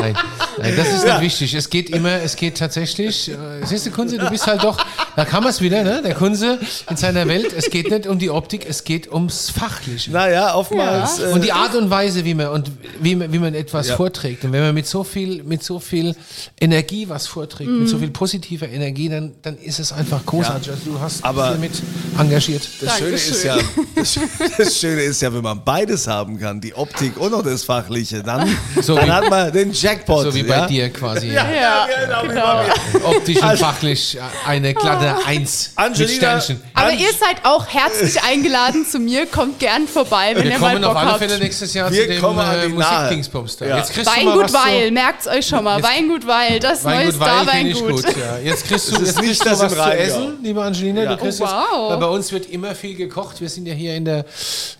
[0.00, 0.16] Nein,
[0.58, 1.54] nein das ist nicht wichtig.
[1.54, 3.30] Es geht immer, es geht tatsächlich.
[3.30, 4.78] Äh, siehst du, Kunze, du bist halt doch.
[5.18, 6.00] Da kann man es wieder, ne?
[6.00, 7.52] Der Kunze in seiner Welt.
[7.52, 10.12] Es geht nicht um die Optik, es geht ums Fachliche.
[10.12, 11.18] Naja, oftmals.
[11.18, 13.96] Äh, Und die Art und Weise, wie man und wie man, wie man etwas Ja.
[13.96, 14.44] vorträgt.
[14.44, 16.14] Und wenn man mit so viel, mit so viel
[16.60, 17.86] Energie was vorträgt, mit Mhm.
[17.88, 20.70] so viel positiver Energie, dann, dann ist es einfach großartig.
[20.70, 21.72] Also du hast Aber- dich damit
[22.20, 22.68] engagiert.
[22.80, 23.56] Das Schöne, ist ja,
[23.96, 24.20] das,
[24.56, 28.22] das Schöne ist ja, wenn man beides haben kann, die Optik und auch das Fachliche,
[28.22, 28.48] dann,
[28.80, 30.22] So dann wie- hat man den Jackpot.
[30.26, 30.66] So wie bei ja?
[30.68, 31.26] dir quasi.
[31.32, 31.88] Ja,
[32.28, 32.62] genau.
[33.02, 34.16] Optisch und fachlich
[34.46, 36.60] eine glatte Eins mit Angelina- Sternchen.
[36.74, 39.26] Aber An- ihr seid auch herzlich eingeladen zu mir.
[39.26, 41.18] Kommt gern vorbei, wenn Wir ihr mal kommen Bock auf alle habt.
[41.18, 42.94] Fälle nächstes Jahr Wir zu dem kommen äh, die nahe.
[43.00, 43.66] Musikdingsbums da.
[43.66, 43.76] Ja.
[43.78, 45.76] Jetzt kriegst du mal Weingut Weil, merkt's euch schon mal.
[45.78, 48.04] Jetzt- Weingut Weil, das neue Weingut Weil finde ich Star-Weingut.
[48.06, 48.16] gut.
[48.16, 48.38] Ja.
[48.38, 51.02] Jetzt kriegst du, Das jetzt nicht das was im zu essen, liebe Angelina.
[51.04, 51.14] Ja.
[51.14, 51.90] Du kriegst Oh, jetzt, wow.
[51.90, 53.40] weil bei uns wird immer viel gekocht.
[53.40, 54.24] Wir sind ja hier in der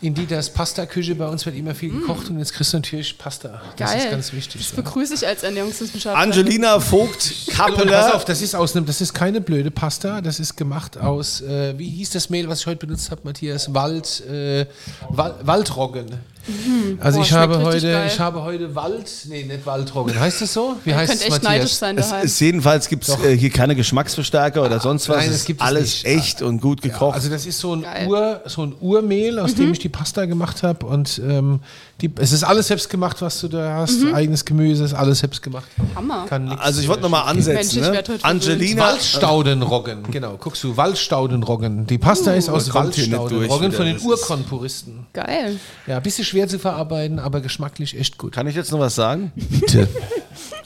[0.01, 1.15] in Dieters Pasta-Küche.
[1.15, 3.61] Bei uns wird immer viel gekocht und jetzt kriegst du natürlich Pasta.
[3.77, 3.93] Das Mm.
[3.93, 4.05] Geil.
[4.05, 4.61] ist ganz wichtig.
[4.67, 6.21] Das begrüße ich als Ernährungswissenschaftler.
[6.21, 7.09] Angelina Vogt
[7.47, 8.15] Und pass Kappeler.
[8.15, 11.79] auf, das ist aus einem, das ist keine blöde Pasta, das ist gemacht aus, äh,
[11.79, 13.73] wie hieß das Mehl, was ich heute benutzt habe, Matthias?
[13.75, 14.67] Wald, äh,
[15.09, 16.07] Wal Waldroggen.
[17.01, 18.07] Also Boah, ich habe heute, geil.
[18.13, 20.19] ich habe heute Wald, nee, nicht Waldroggen.
[20.19, 20.77] Heißt das so?
[20.85, 22.09] Wie heißt könnt es, echt neidisch Matthias?
[22.09, 25.19] sein Es ist jedenfalls gibt es äh, hier keine Geschmacksverstärker oder sonst was.
[25.19, 26.05] Nein, es ist gibt es alles nicht.
[26.07, 27.15] echt und gut gekocht.
[27.15, 28.09] Also das ist so ein, Geil.
[28.09, 29.57] Ur, so ein Urmehl, aus Mhm.
[29.57, 31.61] dem ich die Pasta gemacht habe und ähm,
[32.01, 34.01] die, es ist alles selbst gemacht, was du da hast.
[34.01, 34.15] Mhm.
[34.15, 35.67] Eigenes Gemüse, ist alles selbst gemacht.
[35.95, 36.27] Hammer.
[36.61, 37.83] Also ich wollte nochmal Mensch, ansetzen.
[37.83, 38.19] ich Ne?
[38.23, 38.83] Angelina.
[38.85, 40.37] Waldstaudenroggen, genau.
[40.39, 41.87] Guckst du, Waldstaudenroggen.
[41.87, 45.07] Die Pasta ist aus Uh, nicht durch Waldstaudenroggen von den das ist- Urkonpuristen.
[45.13, 45.59] Geil.
[45.87, 48.33] Ja, ein bisschen schwer zu verarbeiten, aber geschmacklich echt gut.
[48.33, 49.33] Kann ich jetzt noch was sagen?
[49.35, 49.89] Bitte.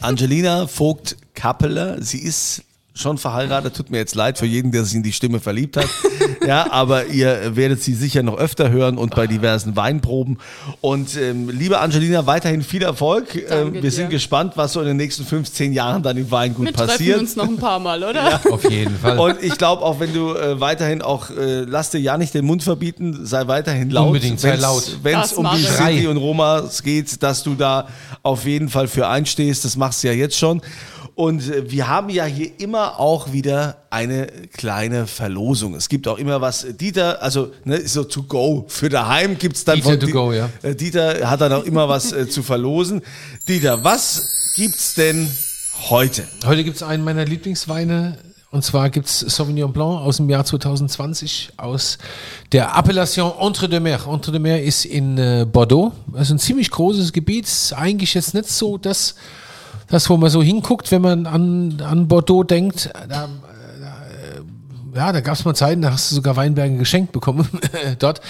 [0.01, 2.65] Angelina Vogt Kappeler, sie ist
[2.95, 3.75] schon verheiratet.
[3.75, 5.89] Tut mir jetzt leid für jeden, der sich in die Stimme verliebt hat.
[6.47, 10.39] ja, aber ihr werdet sie sicher noch öfter hören und bei diversen Weinproben.
[10.81, 13.35] Und ähm, liebe Angelina, weiterhin viel Erfolg.
[13.35, 13.91] Ähm, wir dir.
[13.91, 17.21] sind gespannt, was so in den nächsten 15 Jahren dann im Weingut Wir treffen passiert.
[17.21, 18.41] uns noch ein paar Mal, oder?
[18.51, 19.19] Auf jeden Fall.
[19.19, 22.45] Und ich glaube auch, wenn du äh, weiterhin auch, äh, lass dir ja nicht den
[22.45, 24.09] Mund verbieten, sei weiterhin laut.
[24.09, 24.99] Unbedingt, sei laut.
[25.03, 25.63] Wenn es um die.
[25.63, 27.89] City und Romas geht, dass du da
[28.23, 29.65] auf jeden Fall für einstehst.
[29.65, 30.61] Das machst du ja jetzt schon.
[31.15, 35.75] Und äh, wir haben ja hier immer auch wieder eine kleine Verlosung.
[35.75, 38.65] Es gibt auch immer was, Dieter, also ne, so to go.
[38.69, 40.49] Für daheim gibt es dann Dieter von to go, ja.
[40.63, 43.03] äh, Dieter hat dann auch immer was äh, zu verlosen.
[43.47, 45.31] Dieter, was gibt's denn
[45.91, 46.25] heute?
[46.47, 48.17] Heute gibt es einen meiner Lieblingsweine.
[48.51, 51.97] Und zwar gibt es Sauvignon Blanc aus dem Jahr 2020 aus
[52.53, 54.07] der Appellation Entre de Mer.
[54.07, 55.93] Entre de Mer ist in äh, Bordeaux.
[56.13, 57.49] Das ist ein ziemlich großes Gebiet.
[57.75, 59.15] Eigentlich jetzt nicht so das,
[59.93, 62.91] das wo man so hinguckt, wenn man an, an Bordeaux denkt.
[63.11, 63.29] Da,
[64.95, 67.47] ja, da gab es mal Zeiten, da hast du sogar Weinberge geschenkt bekommen
[67.99, 68.23] dort.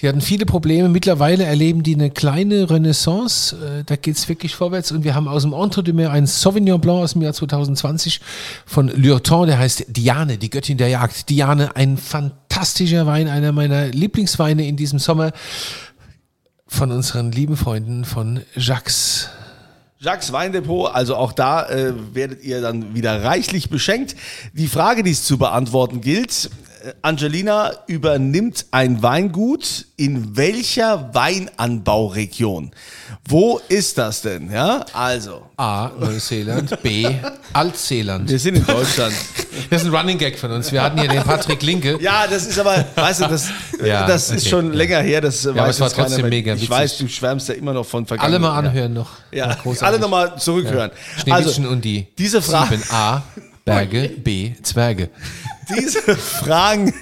[0.00, 0.90] Die hatten viele Probleme.
[0.90, 3.56] Mittlerweile erleben die eine kleine Renaissance.
[3.56, 4.92] Äh, Da geht's wirklich vorwärts.
[4.92, 8.20] Und wir haben aus dem Entre de Mer einen Sauvignon Blanc aus dem Jahr 2020
[8.66, 11.30] von Lurton, der heißt Diane, die Göttin der Jagd.
[11.30, 15.32] Diane, ein fantastischer Wein, einer meiner Lieblingsweine in diesem Sommer
[16.66, 19.30] von unseren lieben Freunden von Jacques.
[19.98, 24.14] Jacques Weindepot, also auch da äh, werdet ihr dann wieder reichlich beschenkt.
[24.52, 26.50] Die Frage, die es zu beantworten gilt,
[27.02, 32.70] Angelina übernimmt ein Weingut in welcher Weinanbauregion?
[33.28, 34.50] Wo ist das denn?
[34.50, 35.90] Ja, also, A.
[35.98, 37.06] Neuseeland, B.
[37.52, 38.28] Altseeland.
[38.30, 39.14] wir sind in Deutschland.
[39.70, 40.70] Das ist ein Running Gag von uns.
[40.70, 41.98] Wir hatten hier den Patrick Linke.
[42.00, 43.48] Ja, das ist aber, weißt du, das,
[43.84, 44.74] Ja, das ist okay, schon ja.
[44.76, 45.20] länger her.
[45.22, 46.30] Das aber es war keiner trotzdem mehr.
[46.30, 46.70] mega Ich witzig.
[46.70, 48.40] weiß, du schwärmst ja immer noch von Alle Vergangenheit.
[48.42, 49.08] mal anhören noch.
[49.32, 50.90] Ja, alle nochmal zurückhören.
[51.20, 53.22] Schneewittchen Also, und die diese Frage- 7a
[53.64, 55.08] Berge, B Zwerge.
[55.68, 56.94] Diese Fragen,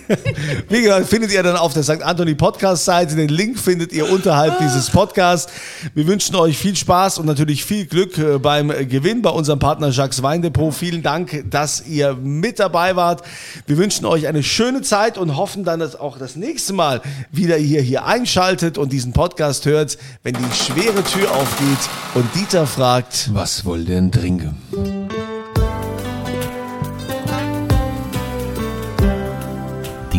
[0.71, 2.03] wie gesagt, findet ihr dann auf der St.
[2.03, 3.15] Anthony Podcast Seite.
[3.15, 5.53] Den Link findet ihr unterhalb dieses Podcasts.
[5.95, 9.91] Wir wünschen euch viel Spaß und natürlich viel Glück äh, beim Gewinn bei unserem Partner
[9.91, 10.73] Jacques Weindepot.
[10.73, 13.23] Vielen Dank, dass ihr mit dabei wart.
[13.67, 17.57] Wir wünschen euch eine schöne Zeit und hoffen dann, dass auch das nächste Mal wieder
[17.57, 23.31] hier, hier einschaltet und diesen Podcast hört, wenn die schwere Tür aufgeht und Dieter fragt,
[23.35, 24.57] Was wollt ihr denn trinken?